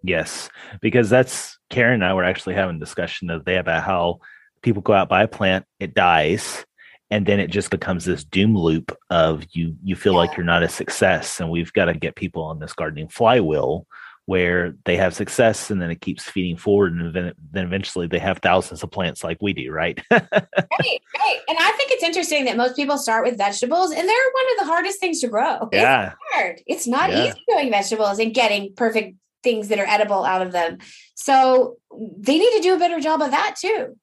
[0.04, 0.50] Yes,
[0.82, 4.20] because that's Karen and I were actually having a discussion the other day about how
[4.62, 6.66] people go out buy a plant, it dies,
[7.10, 10.20] and then it just becomes this doom loop of you you feel yeah.
[10.20, 11.40] like you're not a success.
[11.40, 13.86] And we've got to get people on this gardening flywheel
[14.26, 18.20] where they have success and then it keeps feeding forward and then, then eventually they
[18.20, 20.02] have thousands of plants like we do right?
[20.12, 21.40] Right right.
[21.48, 24.60] And i think it's interesting that most people start with vegetables and they're one of
[24.60, 25.70] the hardest things to grow.
[25.72, 26.14] Yeah.
[26.14, 26.62] it's hard.
[26.66, 27.26] It's not yeah.
[27.26, 30.80] easy growing vegetables and getting perfect things that are edible out of them.
[31.16, 31.78] So
[32.18, 33.98] they need to do a better job of that too.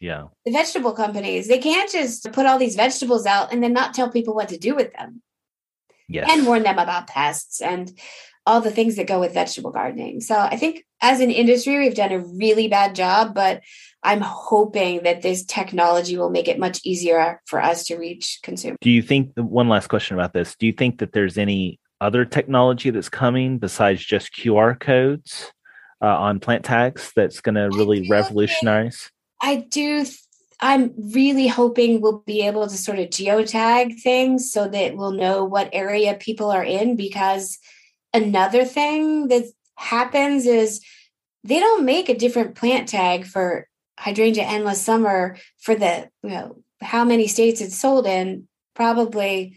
[0.00, 0.26] Yeah.
[0.44, 4.10] The vegetable companies they can't just put all these vegetables out and then not tell
[4.10, 5.22] people what to do with them.
[6.06, 6.28] Yes.
[6.30, 7.90] and warn them about pests and
[8.46, 10.20] all the things that go with vegetable gardening.
[10.20, 13.62] So I think as an industry, we've done a really bad job, but
[14.02, 18.76] I'm hoping that this technology will make it much easier for us to reach consumers.
[18.82, 22.26] Do you think, one last question about this, do you think that there's any other
[22.26, 25.52] technology that's coming besides just QR codes
[26.02, 29.10] uh, on plant tags that's going to really revolutionize?
[29.42, 30.04] I do.
[30.60, 35.44] I'm really hoping we'll be able to sort of geotag things so that we'll know
[35.44, 37.58] what area people are in because
[38.14, 39.44] another thing that
[39.76, 40.80] happens is
[41.42, 43.68] they don't make a different plant tag for
[43.98, 48.48] hydrangea endless summer for the you know how many states it's sold in.
[48.74, 49.56] Probably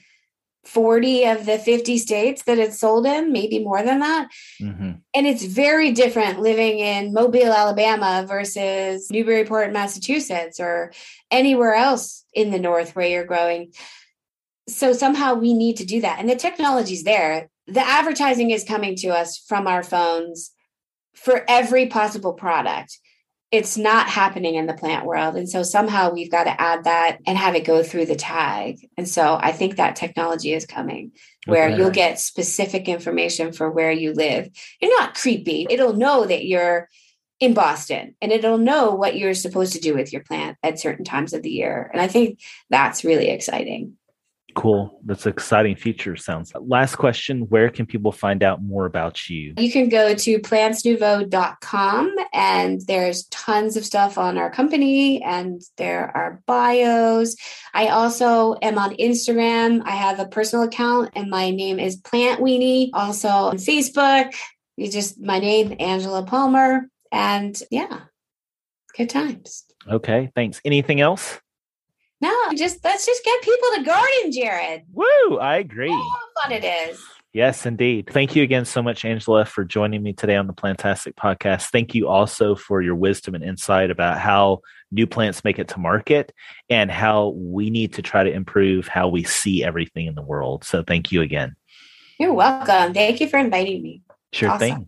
[0.66, 4.28] 40 of the 50 states that it's sold in maybe more than that.
[4.62, 4.92] Mm-hmm.
[5.14, 10.92] and it's very different living in mobile alabama versus newburyport massachusetts or
[11.32, 13.72] anywhere else in the north where you're growing.
[14.68, 16.20] So somehow we need to do that.
[16.20, 20.52] And the technology's there the advertising is coming to us from our phones
[21.14, 22.98] for every possible product
[23.52, 25.36] it's not happening in the plant world.
[25.36, 28.90] And so somehow we've got to add that and have it go through the tag.
[28.98, 31.14] And so I think that technology is coming
[31.46, 31.78] where okay.
[31.78, 34.50] you'll get specific information for where you live.
[34.82, 35.66] You're not creepy.
[35.70, 36.90] It'll know that you're
[37.40, 41.06] in Boston and it'll know what you're supposed to do with your plant at certain
[41.06, 41.90] times of the year.
[41.94, 43.94] And I think that's really exciting.
[44.58, 45.00] Cool.
[45.06, 46.16] That's an exciting feature.
[46.16, 46.52] Sounds.
[46.60, 49.54] Last question Where can people find out more about you?
[49.56, 56.12] You can go to plantsnouveau.com and there's tons of stuff on our company and there
[56.18, 57.36] are bios.
[57.76, 59.84] I also am on Instagram.
[59.86, 62.90] I have a personal account and my name is Plant Weenie.
[62.94, 64.34] Also on Facebook.
[64.76, 66.90] You just my name, Angela Palmer.
[67.12, 68.00] And yeah,
[68.98, 69.66] good times.
[69.88, 70.32] Okay.
[70.34, 70.60] Thanks.
[70.66, 71.40] Anything else?
[72.20, 74.84] No, just let's just get people to garden, Jared.
[74.92, 75.38] Woo!
[75.38, 75.92] I agree.
[75.92, 77.00] Oh, how fun it is.
[77.34, 78.10] Yes, indeed.
[78.12, 81.70] Thank you again so much, Angela, for joining me today on the Plantastic podcast.
[81.70, 84.62] Thank you also for your wisdom and insight about how
[84.92, 86.34] new plants make it to market
[86.70, 90.64] and how we need to try to improve how we see everything in the world.
[90.64, 91.56] So thank you again.
[92.20, 92.96] You're welcome.
[92.96, 94.02] Thank you for inviting me.
[94.34, 94.60] Sure awesome.
[94.60, 94.88] thing.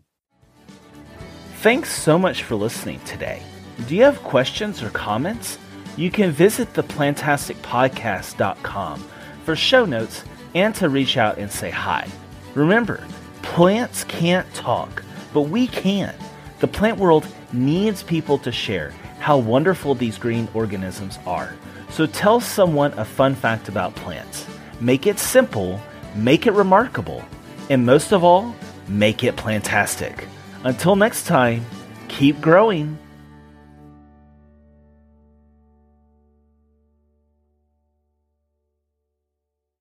[1.57, 3.43] Thanks so much for listening today.
[3.88, 5.60] Do you have questions or comments?
[5.99, 9.05] You can visit theplantasticpodcast.com
[9.43, 10.23] for show notes
[10.55, 12.07] and to reach out and say hi.
[12.55, 13.05] Remember,
[13.41, 15.03] plants can't talk,
[15.34, 16.15] but we can.
[16.61, 21.53] The plant world needs people to share how wonderful these green organisms are.
[21.89, 24.47] So tell someone a fun fact about plants.
[24.80, 25.81] Make it simple,
[26.15, 27.26] make it remarkable,
[27.69, 28.55] and most of all,
[28.88, 30.23] make it plantastic.
[30.63, 31.65] Until next time,
[32.07, 32.97] keep growing